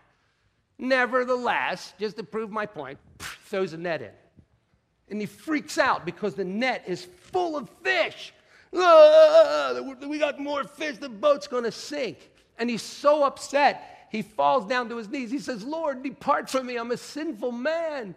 [0.78, 4.12] Nevertheless, just to prove my point, throws a net in.
[5.10, 8.34] And he freaks out because the net is full of fish.
[8.74, 12.32] Ah, we got more fish, the boat's to sink.
[12.58, 15.32] And he's so upset, he falls down to his knees.
[15.32, 18.16] He says, Lord, depart from me, I'm a sinful man.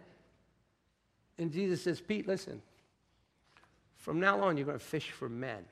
[1.37, 2.61] And Jesus says, Pete, listen,
[3.97, 5.63] from now on, you're to fish for men.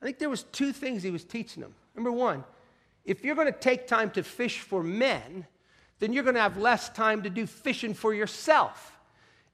[0.00, 1.74] I think there was two things he was teaching them.
[1.94, 2.44] Number one,
[3.04, 5.46] if you're going to take time to fish for men,
[5.98, 8.96] then you're going to have less time to do fishing for yourself.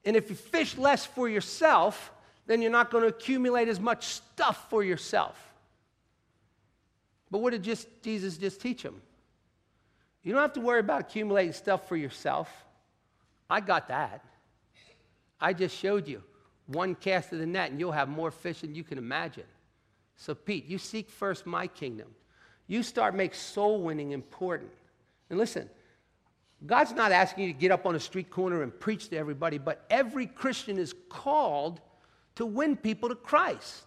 [0.05, 2.11] And if you fish less for yourself,
[2.47, 5.37] then you're not going to accumulate as much stuff for yourself.
[7.29, 9.01] But what did just, Jesus just teach them?
[10.23, 12.49] You don't have to worry about accumulating stuff for yourself.
[13.49, 14.23] I got that.
[15.39, 16.23] I just showed you
[16.65, 19.45] one cast of the net, and you'll have more fish than you can imagine.
[20.15, 22.07] So, Pete, you seek first my kingdom.
[22.65, 24.71] You start make soul winning important.
[25.29, 25.69] And listen,
[26.65, 29.57] God's not asking you to get up on a street corner and preach to everybody,
[29.57, 31.79] but every Christian is called
[32.37, 33.83] to win people to Christ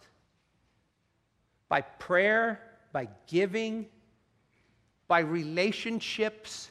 [1.69, 2.61] by prayer,
[2.93, 3.87] by giving,
[5.07, 6.71] by relationships.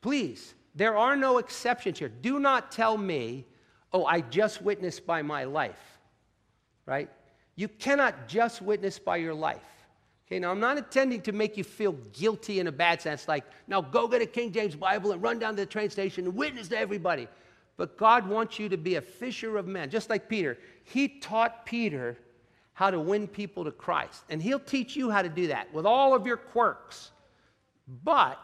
[0.00, 2.08] Please, there are no exceptions here.
[2.08, 3.46] Do not tell me,
[3.92, 5.98] oh, I just witnessed by my life,
[6.86, 7.10] right?
[7.56, 9.60] You cannot just witness by your life.
[10.26, 13.44] Okay, now I'm not intending to make you feel guilty in a bad sense, like,
[13.66, 16.36] now go get a King James Bible and run down to the train station and
[16.36, 17.26] witness to everybody.
[17.76, 20.58] But God wants you to be a fisher of men, just like Peter.
[20.84, 22.18] He taught Peter
[22.74, 24.24] how to win people to Christ.
[24.28, 27.10] And He'll teach you how to do that with all of your quirks.
[28.04, 28.42] But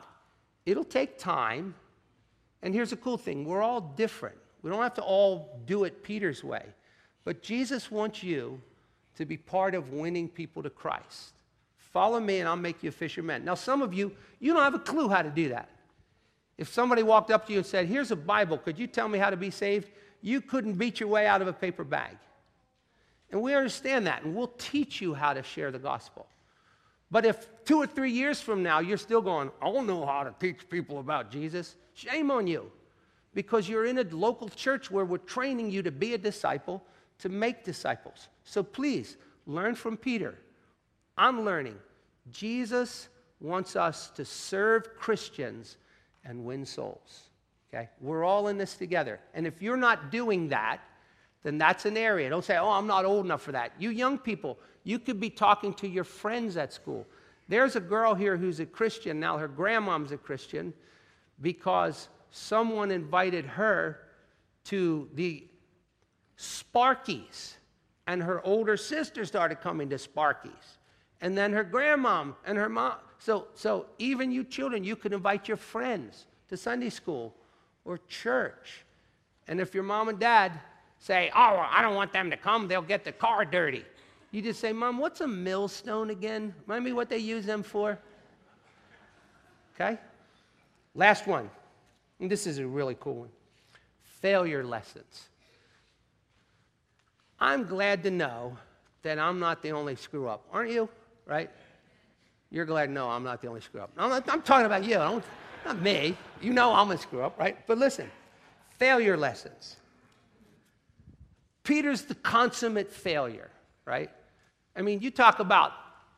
[0.66, 1.74] it'll take time.
[2.62, 4.36] And here's a cool thing we're all different.
[4.62, 6.64] We don't have to all do it Peter's way.
[7.24, 8.60] But Jesus wants you
[9.16, 11.34] to be part of winning people to Christ.
[11.76, 13.44] Follow me and I'll make you a fisherman.
[13.44, 15.68] Now, some of you, you don't have a clue how to do that.
[16.58, 19.18] If somebody walked up to you and said, Here's a Bible, could you tell me
[19.18, 19.90] how to be saved?
[20.20, 22.16] You couldn't beat your way out of a paper bag.
[23.30, 26.26] And we understand that, and we'll teach you how to share the gospel.
[27.10, 30.24] But if two or three years from now you're still going, I don't know how
[30.24, 32.70] to teach people about Jesus, shame on you.
[33.34, 36.82] Because you're in a local church where we're training you to be a disciple,
[37.18, 38.28] to make disciples.
[38.44, 39.16] So please,
[39.46, 40.38] learn from Peter.
[41.16, 41.76] I'm learning.
[42.30, 43.08] Jesus
[43.40, 45.76] wants us to serve Christians
[46.24, 47.22] and win souls.
[47.72, 47.88] Okay?
[48.00, 49.20] We're all in this together.
[49.34, 50.80] And if you're not doing that,
[51.42, 52.28] then that's an area.
[52.28, 53.72] Don't say, oh, I'm not old enough for that.
[53.78, 57.06] You young people, you could be talking to your friends at school.
[57.48, 59.20] There's a girl here who's a Christian.
[59.20, 60.74] Now, her grandmom's a Christian
[61.40, 64.00] because someone invited her
[64.64, 65.46] to the
[66.36, 67.54] Sparkies,
[68.06, 70.78] and her older sister started coming to Sparkies
[71.20, 72.96] and then her grandmom and her mom.
[73.18, 77.34] So, so even you children, you can invite your friends to Sunday school
[77.84, 78.84] or church.
[79.48, 80.52] And if your mom and dad
[80.98, 83.84] say, Oh, I don't want them to come, they'll get the car dirty.
[84.30, 86.54] You just say, Mom, what's a millstone again?
[86.66, 87.98] Remind me what they use them for.
[89.74, 89.98] Okay?
[90.94, 91.50] Last one.
[92.20, 93.28] And this is a really cool one
[94.20, 95.28] failure lessons.
[97.38, 98.56] I'm glad to know
[99.02, 100.88] that I'm not the only screw up, aren't you?
[101.28, 101.50] right?
[102.50, 103.90] You're glad, no, I'm not the only screw up.
[103.96, 104.96] I'm, not, I'm talking about you,
[105.64, 106.16] not me.
[106.40, 107.58] You know I'm a screw up, right?
[107.66, 108.10] But listen,
[108.78, 109.76] failure lessons.
[111.62, 113.50] Peter's the consummate failure,
[113.84, 114.10] right?
[114.74, 115.72] I mean, you talk about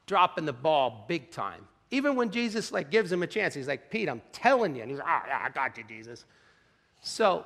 [0.07, 1.67] dropping the ball big time.
[1.91, 4.83] Even when Jesus like gives him a chance, he's like, Pete, I'm telling you.
[4.83, 6.25] And he's like, oh, yeah, I got you, Jesus.
[7.03, 7.45] So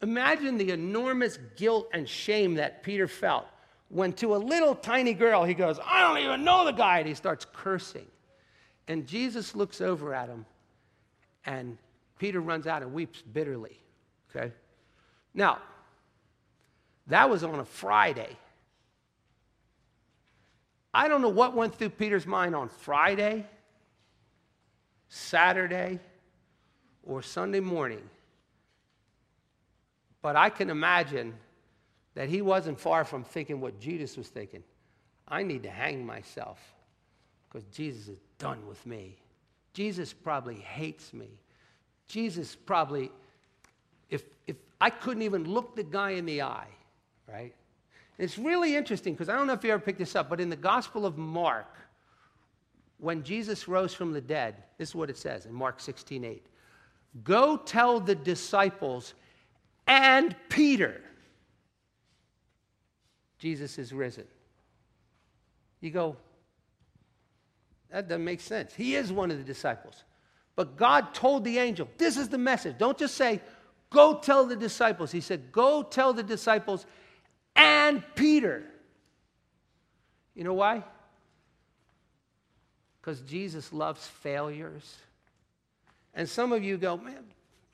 [0.00, 3.46] imagine the enormous guilt and shame that Peter felt
[3.90, 7.08] when to a little tiny girl he goes, I don't even know the guy, and
[7.08, 8.06] he starts cursing.
[8.88, 10.44] And Jesus looks over at him,
[11.46, 11.78] and
[12.18, 13.78] Peter runs out and weeps bitterly.
[14.30, 14.52] Okay?
[15.34, 15.58] Now,
[17.06, 18.36] that was on a Friday.
[20.94, 23.46] I don't know what went through Peter's mind on Friday,
[25.08, 25.98] Saturday,
[27.02, 28.02] or Sunday morning.
[30.20, 31.34] But I can imagine
[32.14, 34.62] that he wasn't far from thinking what Judas was thinking.
[35.26, 36.60] I need to hang myself
[37.48, 39.16] because Jesus is done with me.
[39.72, 41.28] Jesus probably hates me.
[42.08, 43.10] Jesus probably,
[44.10, 46.68] if, if I couldn't even look the guy in the eye,
[47.28, 47.54] right?
[48.18, 50.50] it's really interesting because I don't know if you ever picked this up, but in
[50.50, 51.76] the Gospel of Mark,
[52.98, 56.46] when Jesus rose from the dead, this is what it says in Mark 16 8.
[57.22, 59.14] Go tell the disciples
[59.86, 61.00] and Peter,
[63.38, 64.24] Jesus is risen.
[65.80, 66.16] You go,
[67.92, 68.74] that doesn't make sense.
[68.74, 70.02] He is one of the disciples.
[70.56, 72.76] But God told the angel, this is the message.
[72.78, 73.40] Don't just say,
[73.90, 75.12] go tell the disciples.
[75.12, 76.86] He said, go tell the disciples
[77.54, 78.64] and Peter.
[80.34, 80.82] You know why?
[83.00, 84.96] Because Jesus loves failures.
[86.14, 87.24] And some of you go, man,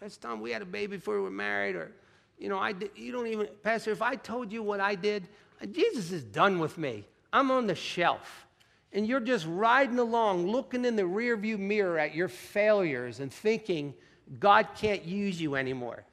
[0.01, 1.93] last time we had a baby before we were married, or,
[2.39, 5.29] you know, I did, you don't even, Pastor, if I told you what I did,
[5.73, 7.05] Jesus is done with me.
[7.33, 8.47] I'm on the shelf.
[8.93, 13.95] And you're just riding along, looking in the rearview mirror at your failures and thinking
[14.41, 16.05] God can't use you anymore.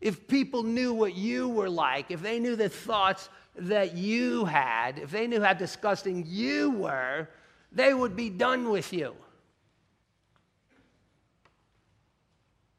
[0.00, 4.98] If people knew what you were like, if they knew the thoughts that you had,
[4.98, 7.28] if they knew how disgusting you were,
[7.72, 9.14] they would be done with you.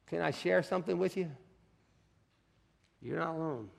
[0.07, 1.29] Can I share something with you?
[3.01, 3.69] You're not alone.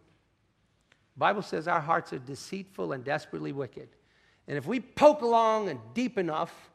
[1.17, 3.89] Bible says our hearts are deceitful and desperately wicked.
[4.49, 6.71] And if we poke along and deep enough,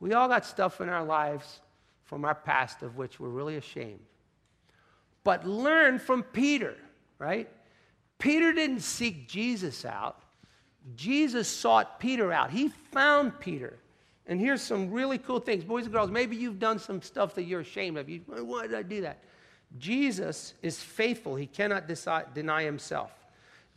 [0.00, 1.60] we all got stuff in our lives
[2.04, 4.00] from our past of which we're really ashamed.
[5.24, 6.76] But learn from Peter,
[7.18, 7.48] right?
[8.18, 10.22] Peter didn't seek Jesus out.
[10.96, 12.50] Jesus sought Peter out.
[12.50, 13.78] He found Peter.
[14.26, 15.64] And here's some really cool things.
[15.64, 18.08] Boys and girls, maybe you've done some stuff that you're ashamed of.
[18.08, 19.18] You, why did I do that?
[19.78, 21.36] Jesus is faithful.
[21.36, 21.84] He cannot
[22.34, 23.10] deny himself.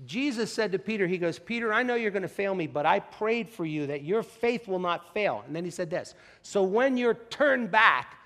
[0.06, 2.86] Jesus said to Peter, He goes, Peter, I know you're going to fail me, but
[2.86, 5.44] I prayed for you that your faith will not fail.
[5.46, 8.18] And then he said this So when you're turned back,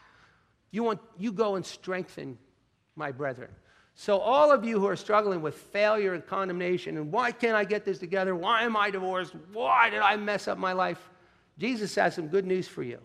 [0.72, 2.38] you, want, you go and strengthen
[2.96, 3.50] my brethren.
[3.98, 7.64] So, all of you who are struggling with failure and condemnation, and why can't I
[7.64, 8.36] get this together?
[8.36, 9.34] Why am I divorced?
[9.54, 11.10] Why did I mess up my life?
[11.58, 13.00] Jesus has some good news for you.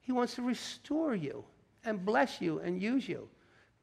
[0.00, 1.44] He wants to restore you
[1.84, 3.28] and bless you and use you.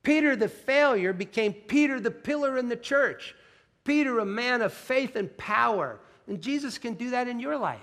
[0.04, 3.34] Peter, the failure, became Peter, the pillar in the church.
[3.86, 6.00] Peter, a man of faith and power.
[6.28, 7.80] And Jesus can do that in your life.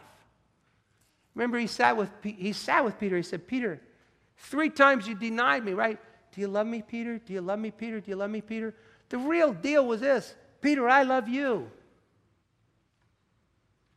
[1.34, 3.16] Remember, he sat with, he sat with Peter.
[3.16, 3.80] He said, Peter,
[4.36, 5.98] three times you denied me, right?
[6.32, 7.18] Do you love me, Peter?
[7.18, 8.00] Do you love me, Peter?
[8.00, 8.74] Do you love me, Peter?
[9.09, 11.70] The real deal was this Peter, I love you.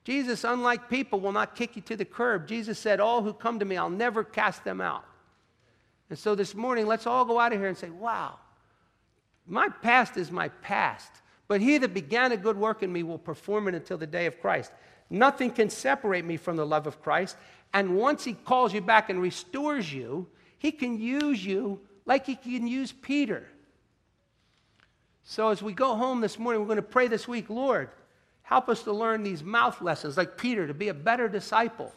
[0.04, 2.48] Jesus, unlike people, will not kick you to the curb.
[2.48, 5.04] Jesus said, All who come to me, I'll never cast them out.
[6.10, 8.38] And so this morning, let's all go out of here and say, Wow,
[9.48, 11.12] my past is my past.
[11.48, 14.26] But he that began a good work in me will perform it until the day
[14.26, 14.72] of Christ.
[15.10, 17.38] Nothing can separate me from the love of Christ.
[17.74, 20.28] And once he calls you back and restores you,
[20.58, 23.48] he can use you like he can use Peter.
[25.24, 27.90] So as we go home this morning, we're going to pray this week, Lord,
[28.46, 31.92] Help us to learn these mouth lessons, like Peter, to be a better disciple.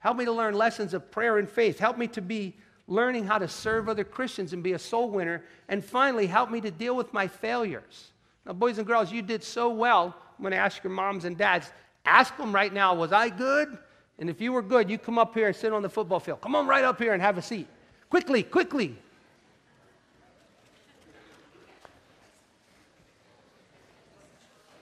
[0.00, 1.78] Help me to learn lessons of prayer and faith.
[1.78, 2.54] Help me to be
[2.88, 5.42] learning how to serve other Christians and be a soul winner.
[5.66, 8.10] And finally, help me to deal with my failures.
[8.46, 10.14] Now, boys and girls, you did so well.
[10.38, 11.70] I'm going to ask your moms and dads,
[12.04, 13.78] ask them right now, was I good?
[14.18, 16.40] And if you were good, you come up here and sit on the football field.
[16.40, 17.66] Come on right up here and have a seat.
[18.10, 18.96] Quickly, quickly.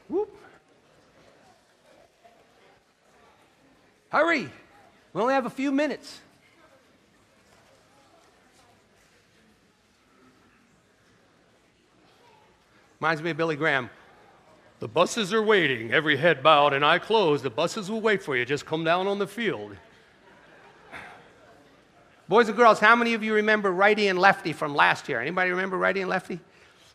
[0.09, 0.37] Whoop.
[4.11, 4.51] Hurry.
[5.13, 6.21] We only have a few minutes.
[13.03, 13.91] Reminds me of Billy Graham.
[14.79, 17.43] The buses are waiting, every head bowed and eye closed.
[17.43, 18.45] The buses will wait for you.
[18.45, 19.75] Just come down on the field.
[22.29, 25.21] Boys and girls, how many of you remember righty and lefty from last year?
[25.21, 26.39] Anybody remember righty and lefty?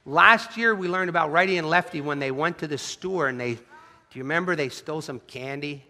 [0.05, 3.37] Last year, we learned about righty and lefty when they went to the store and
[3.37, 3.61] they, do
[4.13, 5.83] you remember they stole some candy?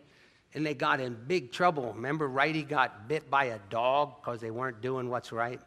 [0.55, 1.93] And they got in big trouble.
[1.93, 5.61] Remember, righty got bit by a dog because they weren't doing what's right?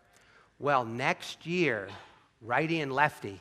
[0.58, 1.86] Well, next year,
[2.42, 3.40] righty and lefty,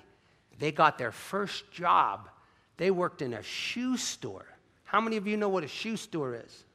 [0.60, 2.30] they got their first job.
[2.78, 4.45] They worked in a shoe store.
[4.84, 6.66] How many of you know what a shoe store is?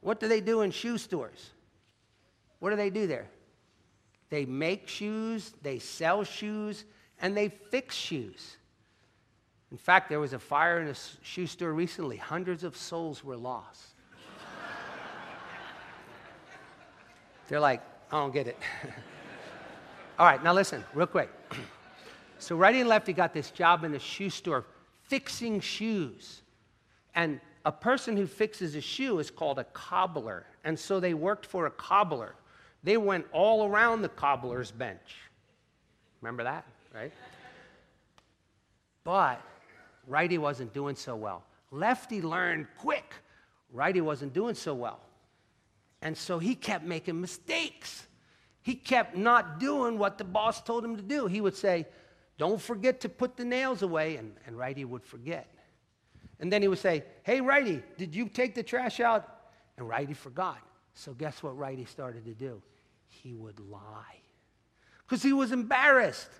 [0.00, 1.50] What do they do in shoe stores?
[2.58, 3.28] What do they do there?
[4.30, 6.84] They make shoes, they sell shoes,
[7.20, 8.56] and they fix shoes.
[9.70, 12.16] In fact, there was a fire in a shoe store recently.
[12.16, 13.94] Hundreds of souls were lost.
[17.48, 18.58] They're like, I don't get it.
[20.18, 21.30] All right, now listen, real quick.
[22.38, 24.64] So, righty and lefty got this job in a shoe store
[25.04, 26.42] fixing shoes.
[27.14, 30.46] And a person who fixes a shoe is called a cobbler.
[30.64, 32.34] And so they worked for a cobbler.
[32.82, 35.16] They went all around the cobbler's bench.
[36.20, 36.66] Remember that?
[36.94, 37.12] right?
[39.04, 39.40] But
[40.06, 41.44] righty wasn't doing so well.
[41.70, 43.14] Lefty learned quick.
[43.72, 45.00] Righty wasn't doing so well.
[46.02, 48.06] And so he kept making mistakes.
[48.62, 51.26] he kept not doing what the boss told him to do.
[51.26, 51.86] He would say,
[52.38, 54.16] Don't forget to put the nails away.
[54.16, 55.48] And, and Righty would forget.
[56.38, 59.28] And then he would say, Hey, Righty, did you take the trash out?
[59.78, 60.58] And Righty forgot.
[60.94, 62.62] So guess what Righty started to do?
[63.08, 64.20] He would lie.
[65.06, 66.30] Because he was embarrassed.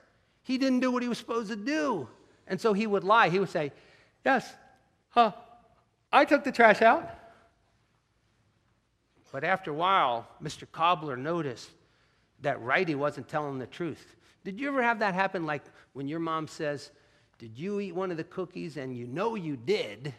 [0.42, 2.08] He didn't do what he was supposed to do.
[2.46, 3.28] And so he would lie.
[3.28, 3.72] He would say,
[4.24, 4.52] Yes,
[5.10, 5.32] huh,
[6.12, 7.10] I took the trash out.
[9.32, 10.66] But after a while, Mr.
[10.70, 11.68] Cobbler noticed
[12.40, 14.15] that Righty wasn't telling the truth.
[14.46, 15.44] Did you ever have that happen?
[15.44, 16.92] Like when your mom says,
[17.36, 18.76] Did you eat one of the cookies?
[18.76, 20.14] And you know you did,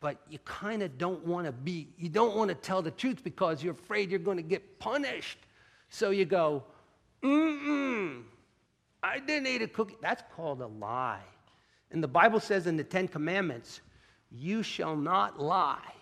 [0.00, 3.22] but you kind of don't want to be, you don't want to tell the truth
[3.22, 5.38] because you're afraid you're going to get punished.
[5.88, 6.64] So you go,
[7.22, 8.24] Mm-mm,
[9.04, 9.94] I didn't eat a cookie.
[10.02, 11.22] That's called a lie.
[11.92, 13.82] And the Bible says in the Ten Commandments,
[14.32, 15.94] You shall not lie.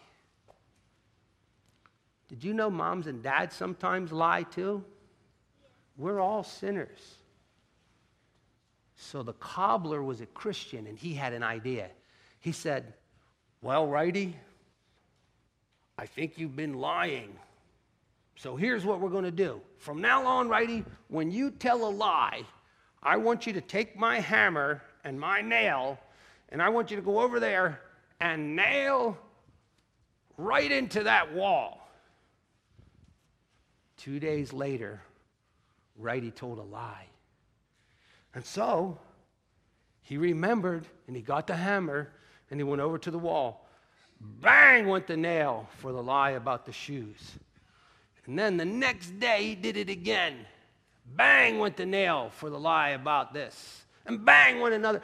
[2.28, 4.82] Did you know moms and dads sometimes lie too?
[5.98, 7.17] We're all sinners.
[9.00, 11.88] So the cobbler was a Christian and he had an idea.
[12.40, 12.92] He said,
[13.62, 14.36] Well, righty,
[15.96, 17.32] I think you've been lying.
[18.36, 19.60] So here's what we're going to do.
[19.78, 22.42] From now on, righty, when you tell a lie,
[23.02, 25.98] I want you to take my hammer and my nail,
[26.50, 27.80] and I want you to go over there
[28.20, 29.16] and nail
[30.36, 31.88] right into that wall.
[33.96, 35.00] Two days later,
[35.98, 37.06] Righty told a lie.
[38.34, 38.98] And so
[40.02, 42.12] he remembered and he got the hammer
[42.50, 43.66] and he went over to the wall.
[44.20, 47.32] Bang went the nail for the lie about the shoes.
[48.26, 50.34] And then the next day he did it again.
[51.16, 53.84] Bang went the nail for the lie about this.
[54.06, 55.02] And bang went another.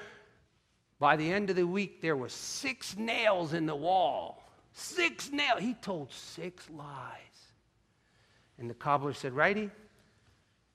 [0.99, 4.43] By the end of the week, there were six nails in the wall.
[4.73, 5.61] Six nails.
[5.61, 7.19] He told six lies.
[8.59, 9.71] And the cobbler said, Righty,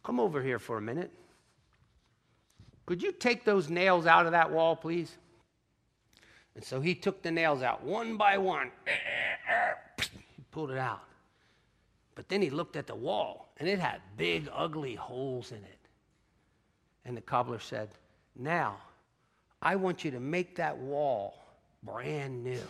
[0.03, 1.11] Come over here for a minute.
[2.89, 5.15] Could you take those nails out of that wall, please?
[6.55, 8.71] And so he took the nails out one by one.
[9.99, 11.03] He pulled it out.
[12.15, 15.79] But then he looked at the wall, and it had big, ugly holes in it.
[17.05, 17.89] And the cobbler said,
[18.35, 18.77] Now,
[19.61, 21.39] I want you to make that wall
[21.83, 22.67] brand new.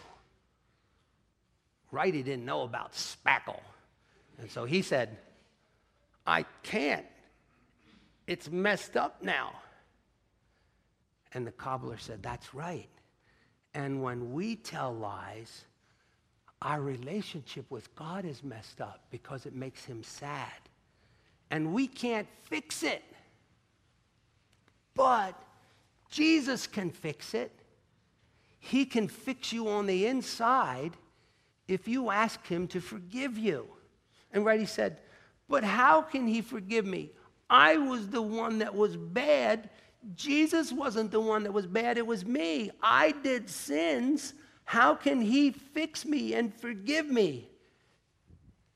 [1.93, 3.61] Righty didn't know about spackle.
[4.37, 5.17] And so he said,
[6.27, 7.05] I can't.
[8.27, 9.53] It's messed up now.
[11.33, 12.89] And the cobbler said, That's right.
[13.73, 15.65] And when we tell lies,
[16.61, 20.47] our relationship with God is messed up because it makes him sad.
[21.51, 23.03] And we can't fix it.
[24.95, 25.35] But
[26.09, 27.51] Jesus can fix it.
[28.59, 30.91] He can fix you on the inside
[31.67, 33.67] if you ask him to forgive you.
[34.33, 34.99] And Righty said,
[35.47, 37.11] But how can he forgive me?
[37.49, 39.69] I was the one that was bad.
[40.15, 42.71] Jesus wasn't the one that was bad, it was me.
[42.81, 44.33] I did sins.
[44.65, 47.49] How can he fix me and forgive me?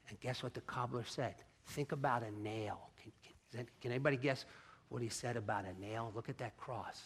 [0.09, 1.35] And guess what the cobbler said?
[1.67, 2.89] Think about a nail.
[3.01, 3.11] Can,
[3.51, 4.45] can, can anybody guess
[4.89, 6.11] what he said about a nail?
[6.15, 7.01] Look at that cross.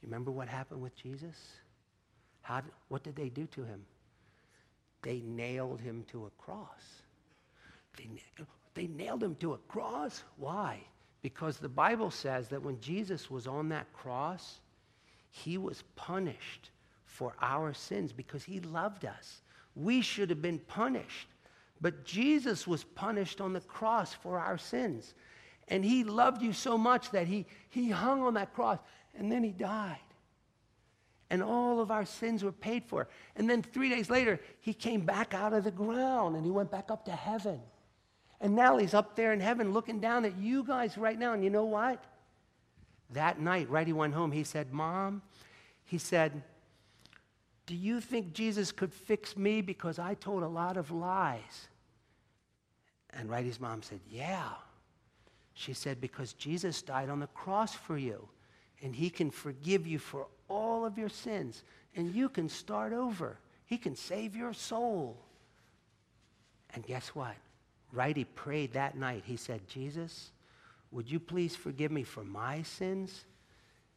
[0.00, 1.36] Do you remember what happened with Jesus?
[2.42, 3.84] How, what did they do to him?
[5.02, 7.02] They nailed him to a cross.
[7.96, 8.08] They,
[8.74, 10.22] they nailed him to a cross.
[10.36, 10.80] Why?
[11.22, 14.60] Because the Bible says that when Jesus was on that cross,
[15.30, 16.70] he was punished
[17.06, 19.42] for our sins because he loved us.
[19.74, 21.28] We should have been punished.
[21.80, 25.14] But Jesus was punished on the cross for our sins.
[25.68, 28.78] And he loved you so much that he, he hung on that cross
[29.14, 29.98] and then he died.
[31.30, 33.08] And all of our sins were paid for.
[33.36, 36.70] And then three days later, he came back out of the ground and he went
[36.70, 37.60] back up to heaven.
[38.42, 41.32] And now he's up there in heaven looking down at you guys right now.
[41.32, 42.02] And you know what?
[43.10, 44.32] That night, Righty went home.
[44.32, 45.22] He said, Mom,
[45.84, 46.42] he said,
[47.66, 51.68] Do you think Jesus could fix me because I told a lot of lies?
[53.10, 54.48] And Righty's mom said, Yeah.
[55.54, 58.28] She said, Because Jesus died on the cross for you,
[58.82, 61.62] and he can forgive you for all of your sins,
[61.94, 63.38] and you can start over.
[63.66, 65.16] He can save your soul.
[66.74, 67.36] And guess what?
[67.92, 69.24] Right, he prayed that night.
[69.26, 70.30] He said, Jesus,
[70.90, 73.24] would you please forgive me for my sins?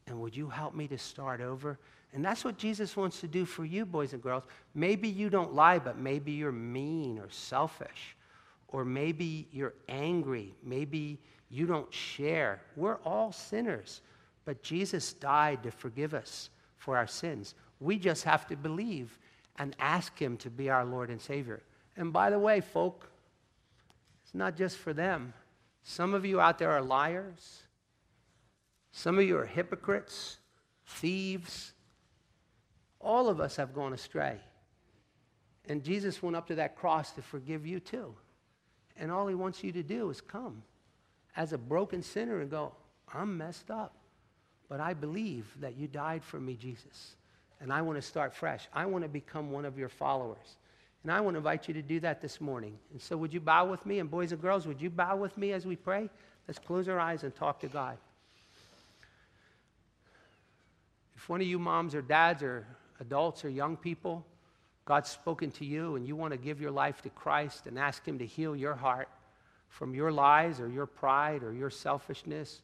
[0.08, 1.80] And would you help me to start over?
[2.14, 4.44] And that's what Jesus wants to do for you, boys and girls.
[4.74, 8.16] Maybe you don't lie, but maybe you're mean or selfish.
[8.70, 10.54] Or maybe you're angry.
[10.64, 11.20] Maybe
[11.50, 12.62] you don't share.
[12.76, 14.02] We're all sinners.
[14.46, 17.56] But Jesus died to forgive us for our sins.
[17.80, 19.18] We just have to believe
[19.58, 21.64] and ask Him to be our Lord and Savior.
[21.98, 23.10] And by the way, folk,
[24.36, 25.34] not just for them,
[25.88, 27.62] Some of you out there are liars.
[28.92, 30.38] Some of you are hypocrites,
[30.88, 31.74] thieves.
[33.00, 34.38] All of us have gone astray.
[35.70, 38.16] And Jesus went up to that cross to forgive you too.
[38.98, 40.64] And all he wants you to do is come
[41.36, 42.74] as a broken sinner and go,
[43.14, 43.94] I'm messed up,
[44.68, 47.16] but I believe that you died for me, Jesus.
[47.60, 48.68] And I want to start fresh.
[48.74, 50.58] I want to become one of your followers.
[51.06, 52.80] And I want to invite you to do that this morning.
[52.92, 54.00] And so, would you bow with me?
[54.00, 56.10] And, boys and girls, would you bow with me as we pray?
[56.48, 58.00] Let's close our eyes and talk to God.
[61.16, 62.66] If one of you moms or dads or
[63.00, 64.26] adults or young people,
[64.86, 68.04] God's spoken to you and you want to give your life to Christ and ask
[68.04, 69.08] Him to heal your heart
[69.70, 72.64] from your lies or your pride or your selfishness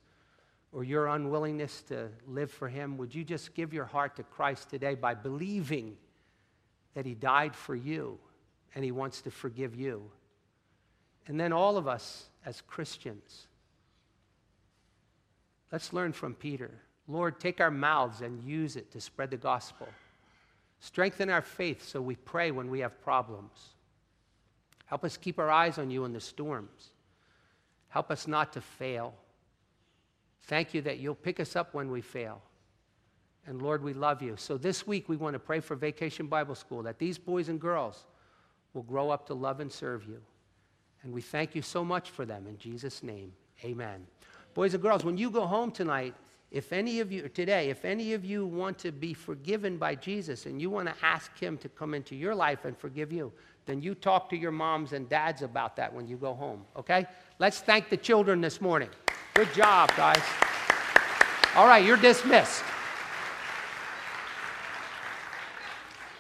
[0.72, 4.72] or your unwillingness to live for Him, would you just give your heart to Christ
[4.72, 5.96] today by believing
[6.96, 8.18] that He died for you
[8.76, 10.10] and He wants to forgive you?
[11.28, 13.48] And then all of us as Christians,
[15.72, 16.72] let's learn from Peter.
[17.08, 19.88] Lord, take our mouths and use it to spread the gospel.
[20.80, 23.52] Strengthen our faith so we pray when we have problems.
[24.86, 26.92] Help us keep our eyes on you in the storms.
[27.90, 29.14] Help us not to fail.
[30.44, 32.42] Thank you that you'll pick us up when we fail.
[33.46, 34.36] And Lord, we love you.
[34.38, 37.60] So this week we want to pray for Vacation Bible School that these boys and
[37.60, 38.06] girls
[38.74, 40.22] will grow up to love and serve you.
[41.04, 42.46] And we thank you so much for them.
[42.48, 44.06] In Jesus' name, amen.
[44.54, 46.14] Boys and girls, when you go home tonight,
[46.52, 50.46] if any of you, today, if any of you want to be forgiven by Jesus
[50.46, 53.32] and you want to ask Him to come into your life and forgive you,
[53.66, 57.06] then you talk to your moms and dads about that when you go home, okay?
[57.40, 58.90] Let's thank the children this morning.
[59.34, 60.22] Good job, guys.
[61.56, 62.64] All right, you're dismissed.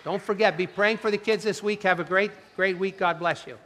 [0.03, 1.83] Don't forget, be praying for the kids this week.
[1.83, 2.97] Have a great, great week.
[2.97, 3.57] God bless you.